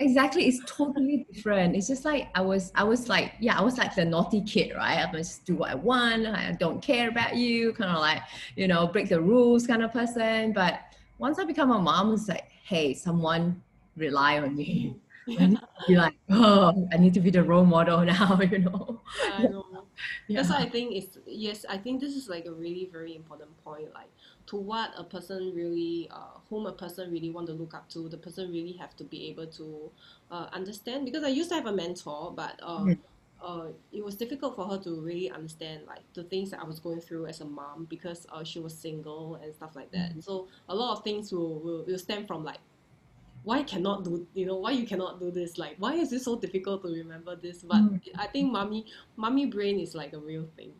[0.00, 0.46] Exactly.
[0.48, 1.76] It's totally different.
[1.76, 4.72] It's just like I was I was like, yeah, I was like the naughty kid,
[4.74, 5.06] right?
[5.06, 6.26] I just do what I want.
[6.26, 8.22] I don't care about you, kind of like,
[8.56, 10.52] you know, break the rules kind of person.
[10.52, 10.80] But
[11.18, 13.62] once I become a mom, it's like, hey, someone
[13.96, 14.96] rely on me.
[15.38, 19.00] To be like, oh, I need to be the role model now, you know.
[19.32, 19.64] I know.
[20.26, 20.42] Yeah.
[20.42, 21.64] That's why I think it's yes.
[21.68, 23.94] I think this is like a really very important point.
[23.94, 24.10] Like
[24.46, 28.08] to what a person really, uh, whom a person really want to look up to,
[28.08, 29.90] the person really have to be able to
[30.30, 31.04] uh, understand.
[31.04, 32.98] Because I used to have a mentor, but uh, Mm.
[33.42, 36.80] uh, it was difficult for her to really understand like the things that I was
[36.80, 40.12] going through as a mom because uh, she was single and stuff like that.
[40.20, 42.58] So a lot of things will, will, will stem from like
[43.42, 46.36] why cannot do you know why you cannot do this like why is it so
[46.38, 48.00] difficult to remember this but Mm.
[48.16, 48.86] i think mommy
[49.16, 50.72] mommy brain is like a real thing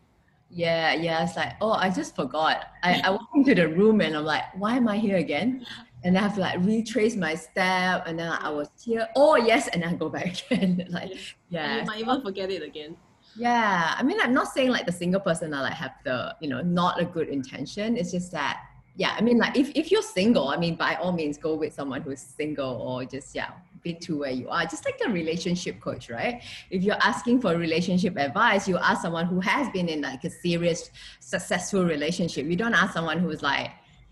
[0.51, 1.25] Yeah, yeah.
[1.25, 2.67] It's like, oh, I just forgot.
[2.83, 5.67] I, I walk into the room and I'm like, why am I here again?
[6.05, 9.09] And I have to like retrace my step and then I was here.
[9.17, 10.87] Oh yes, and then I go back again.
[10.91, 11.13] like,
[11.49, 11.81] yeah.
[11.81, 12.97] you might even forget it again
[13.37, 13.95] Yeah.
[13.99, 16.61] I mean, I'm not saying like the single person that like have the, you know,
[16.63, 17.97] not a good intention.
[17.97, 18.61] It's just that,
[18.97, 21.75] yeah, I mean, like if, if you're single, I mean, by all means go with
[21.75, 23.51] someone who's single or just, yeah,
[23.93, 24.65] to where you are.
[24.65, 26.43] Just like a relationship coach, right?
[26.71, 30.31] If you're asking for relationship advice, you ask someone who has been in like a
[30.31, 32.47] serious, successful relationship.
[32.47, 33.71] You don't ask someone who's like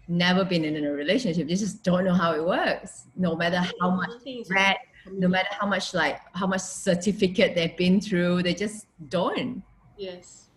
[0.08, 1.48] never been in a relationship.
[1.48, 3.06] You just don't know how it works.
[3.16, 4.10] No matter how much
[4.50, 4.76] read,
[5.10, 9.62] no matter how much like how much certificate they've been through, they just don't.
[9.96, 10.48] yes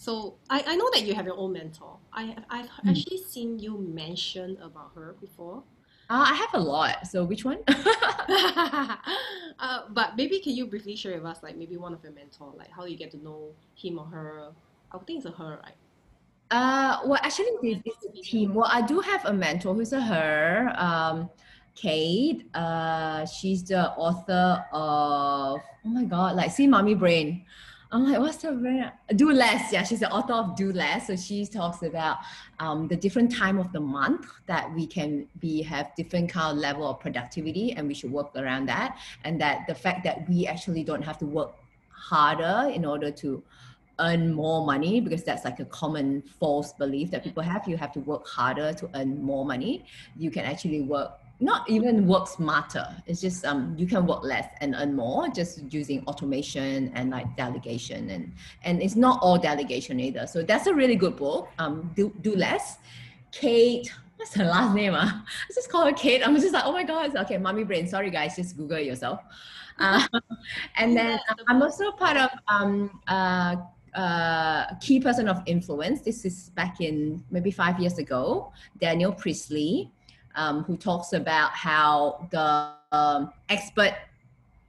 [0.00, 2.90] so I, I know that you have your own mentor I, i've Hmm.
[2.90, 5.64] actually seen you mention about her before
[6.10, 7.06] Uh, I have a lot.
[7.06, 7.58] So which one?
[7.68, 8.96] uh,
[9.90, 12.70] but maybe can you briefly share with us like maybe one of your mentor like
[12.70, 14.50] how you get to know him or her
[14.92, 15.74] i think it's a her right
[16.50, 18.54] uh, well, actually, this is a team.
[18.54, 21.28] Well, I do have a mentor who's a her, um,
[21.74, 22.48] Kate.
[22.54, 27.44] Uh, she's the author of oh my god, like See Mommy Brain.
[27.90, 28.92] I'm like, what's the brand?
[29.16, 29.72] Do less.
[29.72, 31.06] Yeah, she's the author of Do Less.
[31.06, 32.18] So she talks about
[32.60, 36.58] um, the different time of the month that we can be have different kind of
[36.58, 38.98] level of productivity, and we should work around that.
[39.24, 41.54] And that the fact that we actually don't have to work
[41.90, 43.42] harder in order to
[44.00, 47.66] earn more money because that's like a common false belief that people have.
[47.66, 49.86] You have to work harder to earn more money.
[50.16, 52.86] You can actually work not even work smarter.
[53.06, 57.36] It's just um, you can work less and earn more just using automation and like
[57.36, 58.32] delegation and
[58.64, 60.26] and it's not all delegation either.
[60.26, 61.48] So that's a really good book.
[61.58, 62.78] Um, do do less.
[63.30, 64.94] Kate, what's her last name?
[64.94, 65.06] Uh?
[65.06, 66.26] I just call her Kate.
[66.26, 67.14] I'm just like, oh my god.
[67.16, 67.86] Okay, mommy brain.
[67.86, 69.20] Sorry guys, just Google yourself.
[69.78, 70.06] Uh,
[70.76, 73.56] and then I'm also part of um, uh,
[73.94, 76.00] uh, key person of influence.
[76.00, 78.52] This is back in maybe five years ago.
[78.80, 79.92] Daniel Priestley
[80.38, 83.92] um, who talks about how the um, expert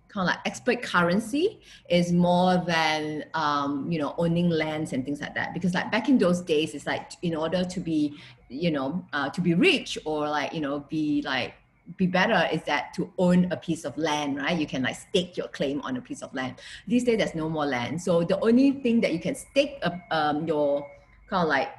[0.09, 5.21] kind of like expert currency is more than um, you know owning lands and things
[5.21, 5.53] like that.
[5.53, 8.17] Because like back in those days it's like in order to be
[8.49, 11.53] you know uh, to be rich or like you know be like
[11.97, 14.57] be better is that to own a piece of land right?
[14.57, 16.55] You can like stake your claim on a piece of land.
[16.87, 18.01] These days there's no more land.
[18.01, 20.85] So the only thing that you can stake a, um, your
[21.29, 21.69] kind of like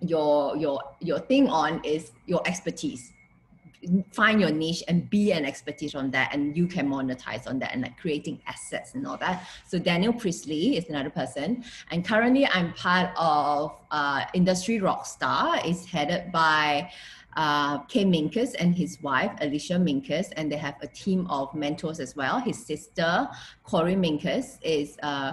[0.00, 3.12] your your your thing on is your expertise.
[4.10, 7.72] Find your niche and be an expertise on that and you can monetize on that
[7.72, 9.46] and like creating assets and all that.
[9.68, 15.64] So daniel priestley is another person and currently i'm part of uh, industry rockstar.
[15.64, 16.90] Is headed by
[17.36, 22.00] uh, Kay Minkus and his wife, Alicia Minkus, and they have a team of mentors
[22.00, 22.40] as well.
[22.40, 23.28] His sister,
[23.62, 25.32] Corey Minkus, is uh,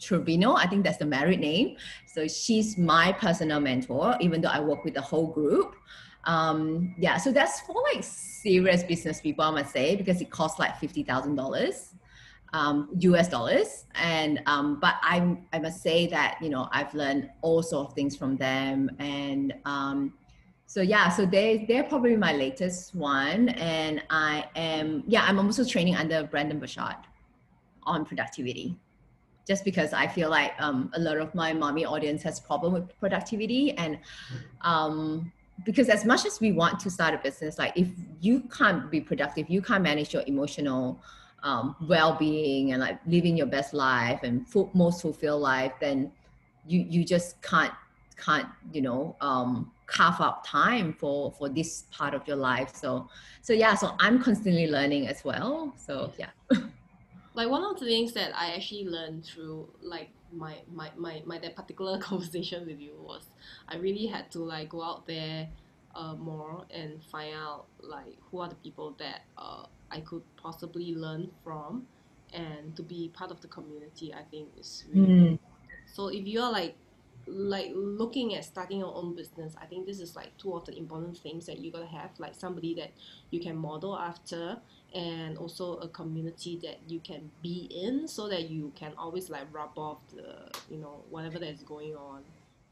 [0.00, 0.54] Trevino.
[0.54, 1.76] I think that's the married name.
[2.06, 5.74] So she's my personal mentor, even though I work with the whole group.
[6.24, 10.58] Um, yeah, so that's for like serious business people, I must say, because it costs
[10.58, 11.94] like fifty thousand dollars,
[12.52, 13.86] um, US dollars.
[13.94, 17.94] And um, but I I must say that you know I've learned all sorts of
[17.94, 20.12] things from them, and um,
[20.66, 25.64] so yeah, so they they're probably my latest one, and I am yeah I'm also
[25.64, 26.96] training under Brendon Burchard
[27.84, 28.76] on productivity
[29.48, 33.00] just because I feel like um, a lot of my mommy audience has problem with
[33.00, 33.98] productivity and
[34.60, 35.32] um,
[35.64, 37.88] because as much as we want to start a business, like if
[38.20, 41.00] you can't be productive, you can't manage your emotional
[41.42, 46.12] um, well-being and like living your best life and most fulfilled life, then
[46.66, 47.72] you you just can't
[48.16, 52.74] can't you know um, carve out time for for this part of your life.
[52.74, 53.08] So
[53.40, 55.72] so yeah, so I'm constantly learning as well.
[55.76, 56.30] So yeah.
[57.38, 61.38] like one of the things that I actually learned through like my my, my, my
[61.38, 63.30] that particular conversation with you was
[63.68, 65.48] I really had to like go out there
[65.94, 70.96] uh, more and find out like who are the people that uh, I could possibly
[70.96, 71.86] learn from
[72.34, 75.38] and to be part of the community I think is really mm.
[75.86, 76.74] so if you're like
[77.30, 80.76] like looking at starting your own business i think this is like two of the
[80.76, 82.90] important things that you gotta have like somebody that
[83.30, 84.58] you can model after
[84.94, 89.46] and also a community that you can be in so that you can always like
[89.52, 92.22] rub off the you know whatever that's going on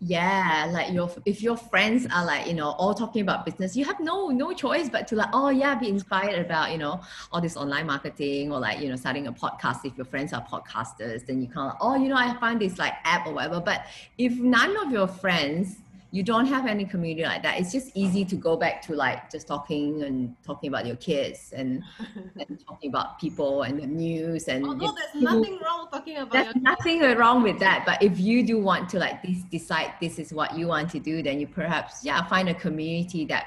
[0.00, 3.82] yeah like your if your friends are like you know all talking about business you
[3.82, 7.00] have no no choice but to like oh yeah be inspired about you know
[7.32, 9.84] all this online marketing or like you know starting a podcast.
[9.84, 12.78] If your friends are podcasters then you kind of oh you know i find this
[12.78, 13.58] like app or whatever.
[13.58, 13.86] But
[14.18, 15.78] if none of your friends
[16.16, 19.30] you don't have any community like that it's just easy to go back to like
[19.30, 21.82] just talking and talking about your kids and,
[22.48, 26.56] and talking about people and the news and although there's nothing wrong talking about there's
[26.56, 27.18] nothing kids.
[27.18, 30.56] wrong with that but if you do want to like this decide this is what
[30.56, 33.46] you want to do then you perhaps yeah find a community that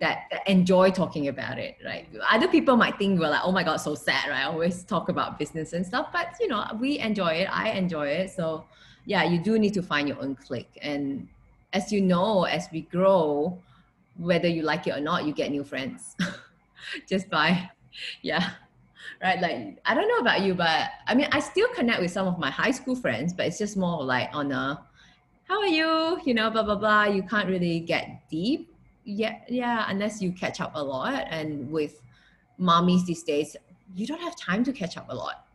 [0.00, 2.08] that, that enjoy talking about it, right?
[2.30, 4.40] Other people might think we're like, oh my god, so sad, right?
[4.40, 7.48] I always talk about business and stuff, but you know, we enjoy it.
[7.52, 8.30] I enjoy it.
[8.30, 8.64] So
[9.04, 11.28] yeah, you do need to find your own clique and
[11.72, 13.58] as you know, as we grow,
[14.16, 16.16] whether you like it or not, you get new friends
[17.08, 17.70] just by,
[18.22, 18.50] yeah,
[19.22, 19.40] right?
[19.40, 22.38] Like, I don't know about you, but I mean, I still connect with some of
[22.38, 24.84] my high school friends, but it's just more like on a,
[25.44, 26.20] how are you?
[26.24, 27.04] You know, blah, blah, blah.
[27.04, 28.72] You can't really get deep.
[29.04, 31.26] Yeah, yeah, unless you catch up a lot.
[31.28, 32.00] And with
[32.60, 33.56] mommies these days,
[33.96, 35.46] you don't have time to catch up a lot.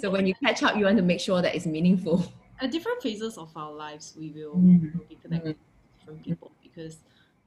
[0.00, 2.24] So when you catch up, you want to make sure that it's meaningful
[2.60, 4.98] at different phases of our lives, we will mm-hmm.
[5.08, 5.98] be connected mm-hmm.
[5.98, 6.98] different people because.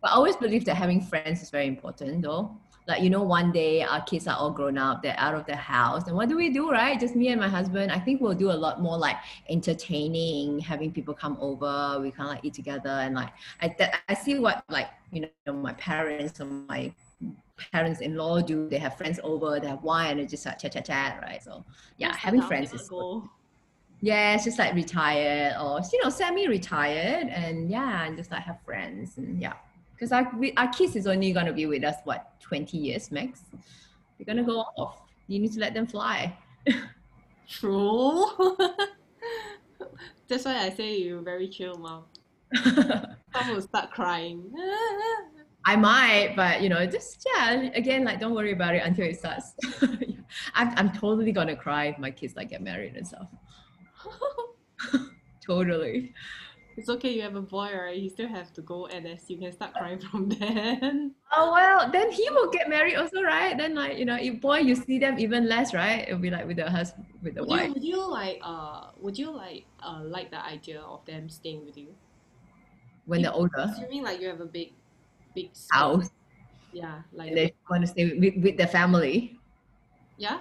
[0.01, 2.57] But I always believe that having friends is very important, though.
[2.87, 5.55] Like you know, one day our kids are all grown up, they're out of the
[5.55, 6.99] house, and what do we do, right?
[6.99, 7.91] Just me and my husband.
[7.91, 9.17] I think we'll do a lot more like
[9.49, 11.99] entertaining, having people come over.
[12.01, 13.29] We kind of like eat together, and like
[13.61, 13.75] I,
[14.09, 16.91] I see what like you know my parents and my
[17.71, 18.67] parents-in-law do.
[18.67, 21.43] They have friends over, they have wine, and just like chat, chat, chat, right?
[21.43, 21.63] So
[21.97, 22.89] yeah, That's having friends is.
[24.01, 28.41] Cool Yeah, it's just like retired or you know semi-retired, and yeah, and just like
[28.43, 29.53] have friends and yeah.
[29.93, 33.43] Because our we, our kids is only gonna be with us what twenty years max.
[34.17, 35.01] They're gonna go off.
[35.27, 36.35] You need to let them fly.
[37.47, 38.25] True.
[40.27, 42.05] That's why I say you're very chill, mom.
[42.63, 44.51] Some will start crying.
[45.65, 47.69] I might, but you know, just yeah.
[47.75, 49.53] Again, like don't worry about it until it starts.
[50.55, 53.27] I'm I'm totally gonna cry if my kids like get married and stuff.
[55.45, 56.13] totally.
[56.77, 57.97] It's okay, you have a boy, right?
[57.97, 59.29] You still have to go and NS.
[59.29, 61.15] You can start crying from then.
[61.33, 63.57] Oh well, then he will get married also, right?
[63.57, 66.07] Then like you know, if boy you see them even less, right?
[66.07, 67.67] It'll be like with the husband, with the Would wife.
[67.67, 71.65] you, would you like uh would you like uh like the idea of them staying
[71.65, 71.95] with you?
[73.05, 74.73] when they're older, Assuming like you have a big
[75.35, 76.09] big house,
[76.73, 79.39] Yeah, like and they want to stay with, with, with their family,
[80.17, 80.39] yeah,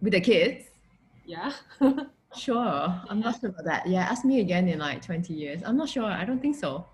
[0.00, 0.66] with the kids.
[1.26, 1.52] yeah.
[2.36, 3.86] Sure, I'm not sure about that.
[3.86, 5.62] Yeah, ask me again in like 20 years.
[5.64, 6.04] I'm not sure.
[6.04, 6.86] I don't think so.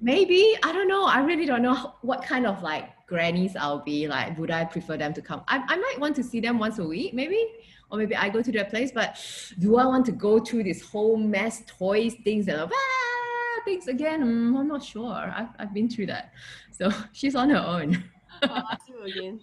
[0.00, 1.06] Maybe I don't know.
[1.06, 4.06] I really don't know what kind of like grannies I'll be.
[4.06, 5.42] Like, would I prefer them to come?
[5.48, 7.44] I, I might want to see them once a week, maybe,
[7.90, 8.92] or maybe I go to their place.
[8.92, 9.18] But
[9.58, 14.22] do I want to go through this whole mess, toys, things, and ah, things again?
[14.22, 15.32] Mm, I'm not sure.
[15.36, 16.32] I've, I've been through that.
[16.70, 18.04] So she's on her own.
[18.42, 19.40] I'll ask you again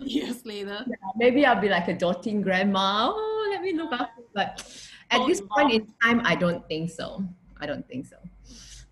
[0.00, 0.86] years later.
[1.16, 3.10] maybe I'll be like a doting grandma.
[3.12, 4.22] Oh, let me look after.
[4.34, 4.64] But
[5.10, 7.24] at Oh, this you point in time, I don't think so.
[7.60, 8.16] I don't think so.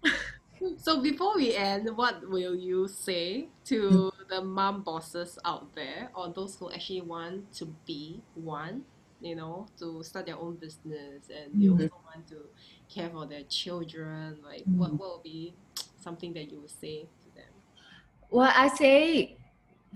[0.78, 6.32] So before we end, what will you say to the mom bosses out there or
[6.32, 8.82] those who actually want to be one,
[9.20, 11.82] you know, to start their own business and they Mhm.
[11.82, 12.48] also want to
[12.88, 14.40] care for their children?
[14.42, 14.98] Like what, Mhm.
[14.98, 15.54] what would be
[16.00, 17.52] something that you would say to them?
[18.30, 19.36] Well, I say,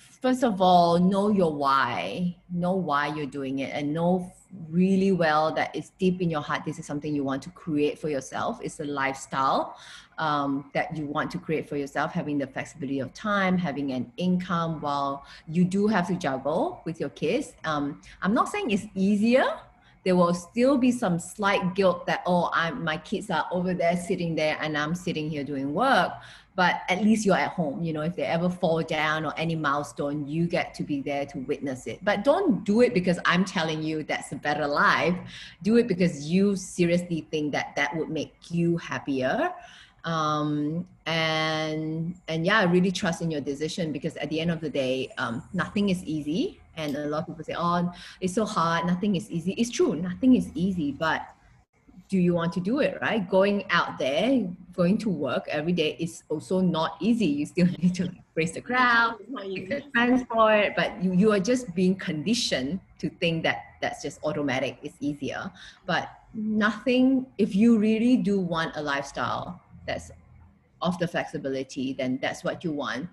[0.01, 2.36] first of all, know your why.
[2.51, 4.32] Know why you're doing it and know
[4.68, 6.64] really well that it's deep in your heart.
[6.64, 8.59] This is something you want to create for yourself.
[8.62, 9.76] It's a lifestyle
[10.18, 14.12] um, that you want to create for yourself, having the flexibility of time, having an
[14.16, 17.55] income while you do have to juggle with your kids.
[17.64, 19.59] Um, I'm not saying it's easier.
[20.05, 23.96] There will still be some slight guilt that, oh, I'm, my kids are over there
[23.96, 26.12] sitting there and I'm sitting here doing work
[26.61, 29.56] but at least you're at home you know if they ever fall down or any
[29.56, 31.98] milestone you get to be there to witness it.
[32.04, 35.16] But don't do it because i'm telling you that's a better life.
[35.62, 39.54] Do it because you seriously think that that would make you happier.
[40.04, 44.61] Um and and yeah i really trust in your decision because at the end of
[44.61, 46.61] the day um nothing is easy.
[46.76, 47.90] And a lot of people say oh
[48.20, 48.84] it's so hard.
[48.84, 49.52] Nothing is easy.
[49.61, 49.92] It's true.
[49.96, 51.22] Nothing is easy but
[52.11, 53.26] do you want to do it right?
[53.30, 57.26] Going out there going to work every day is also not easy.
[57.26, 59.66] You still need to like, raise the crowd It's not take easy.
[59.66, 64.78] the transport but you, you are just being conditioned to think that that's just automatic
[64.82, 65.50] it's easier.
[65.86, 70.11] But nothing if you really do want a lifestyle that's
[70.82, 73.08] of the flexibility then that's what you want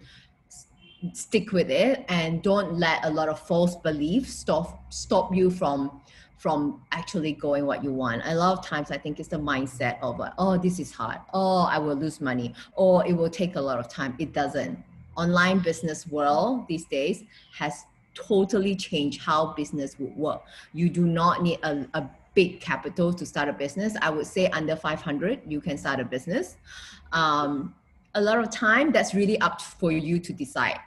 [1.14, 6.02] stick with it and don't let a lot of false beliefs stop stop you from
[6.38, 8.22] from actually going what you want.
[8.26, 11.20] A lot of times I think it's the mindset of oh, this is hard.
[11.34, 12.54] Oh, I will lose money.
[12.76, 14.16] Or it will take a lot of time.
[14.20, 14.82] It doesn't.
[15.16, 17.24] Online business world these days
[17.58, 20.44] has totally changed how business would work.
[20.74, 23.96] You do not need a, a big capital to start a business.
[24.02, 26.58] I would say under 500, you can start a business.
[27.12, 27.74] Um,
[28.14, 30.80] a lot of time that's really up for you to decide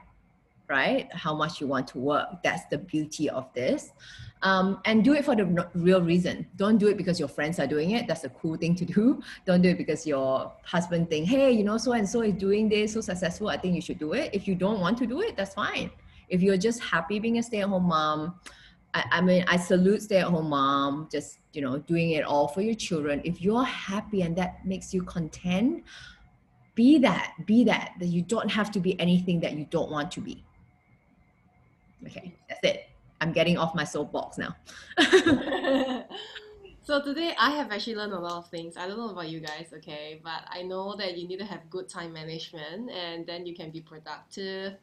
[0.70, 1.12] right?
[1.12, 2.42] How much you want to work.
[2.42, 3.90] That's the beauty of this.
[4.42, 6.46] Um, and do it for the real reason.
[6.56, 8.06] Don't do it because your friends are doing it.
[8.06, 9.20] That's a cool thing to do.
[9.44, 12.68] Don't do it because your husband think hey you know so and so is doing
[12.68, 13.48] this so successful.
[13.48, 14.30] I think you should do it.
[14.32, 15.90] If you don't want to do it that's fine.
[16.28, 18.36] If you're just happy being a stay-at-home mom
[18.94, 22.74] I, I mean i salute stay-at-home mom just you know doing it all for your
[22.74, 23.20] children.
[23.24, 25.84] If you're happy and that makes you content
[26.74, 30.10] be that be that that you don't have to be anything that you don't want
[30.12, 30.44] to be
[32.06, 32.90] okay that's it
[33.20, 34.56] i'm getting off my soapbox now
[36.82, 38.76] so today I have actually learned a lot of things.
[38.76, 41.70] I don't know about you guys, okay, but I know that you need to have
[41.70, 44.74] good time management and then you can be productive.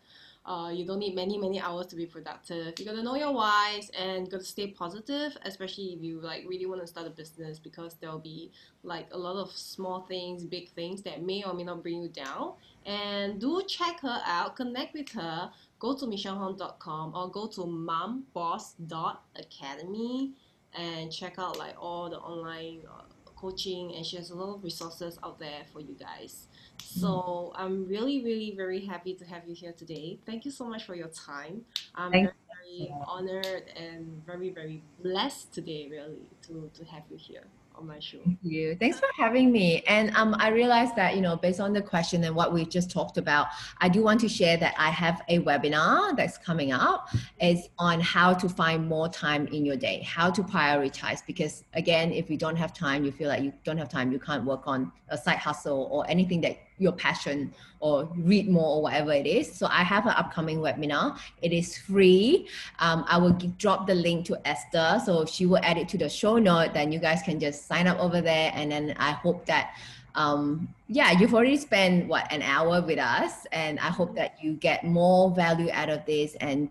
[0.48, 2.80] Uh, you don't need many many hours to be productive.
[2.80, 6.66] You gotta know your whys and you gotta stay positive, especially if you like really
[6.66, 10.70] want to start a business because there'll be like a lot of small things, big
[10.70, 12.54] things that may or may not bring you down.
[12.86, 15.52] And do check her out, connect with her.
[15.80, 20.32] Go to michelleHong.com or go to momboss.academy
[20.74, 23.02] and check out like all the online uh,
[23.40, 27.00] coaching and she has a lot of resources out there for you guys mm-hmm.
[27.00, 30.20] So I'm really, really, very happy to have you here today.
[30.26, 31.62] Thank you so much for your time.
[31.96, 37.18] I'm Thank very, very honored and very, very blessed today, really, to, to have you
[37.18, 37.48] here
[37.78, 38.20] on my show.
[38.26, 38.76] Thank you.
[38.80, 39.84] Thanks for having me.
[39.88, 42.90] And um, I realized that, you know, based on the question and what we just
[42.92, 43.48] talked about,
[43.80, 47.10] I do want to share that I have a webinar that's coming up.
[47.40, 51.22] It's on how to find more time in your day, how to prioritize.
[51.26, 54.20] Because again, if you don't have time, you feel like you don't have time, you
[54.20, 58.82] can't work on a side hustle or anything that your passion or read more or
[58.84, 59.52] whatever it is.
[59.52, 61.18] So I have an upcoming webinar.
[61.42, 62.48] It is free.
[62.80, 65.02] Um, I will g- drop the link to Esther.
[65.06, 66.74] So she will add it to the show note.
[66.74, 68.52] Then you guys can just sign up over there.
[68.54, 69.76] And then I hope that,
[70.16, 73.46] um, yeah, you've already spent what, an hour with us.
[73.52, 76.70] And I hope that you get more value out of this and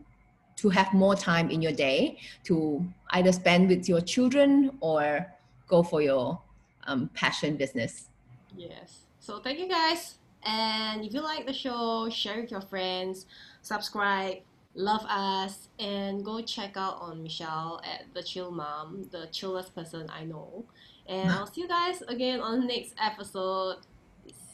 [0.56, 5.26] to have more time in your day to either spend with your children or
[5.68, 6.40] go for your
[6.84, 8.08] um, passion business.
[8.56, 9.05] Yes.
[9.26, 10.18] So thank you guys.
[10.44, 13.26] And if you like the show, share with your friends,
[13.60, 14.36] subscribe,
[14.76, 20.08] love us, and go check out on Michelle at the Chill Mom, the chillest person
[20.10, 20.64] I know.
[21.08, 23.78] And I'll see you guys again on the next episode.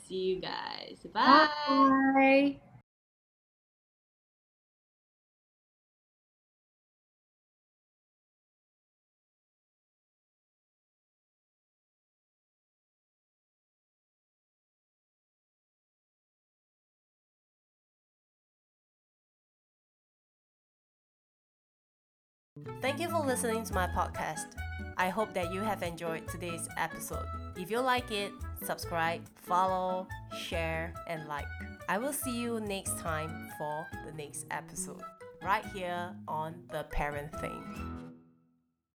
[0.09, 1.05] See you guys.
[1.13, 1.49] Bye.
[1.69, 2.72] Bye.
[22.83, 24.57] Thank you for listening to my podcast.
[24.97, 27.25] I hope that you have enjoyed today's episode.
[27.57, 28.33] If you like it,
[28.65, 31.47] subscribe, follow, share, and like.
[31.89, 35.01] I will see you next time for the next episode,
[35.45, 38.12] right here on The Parent Thing.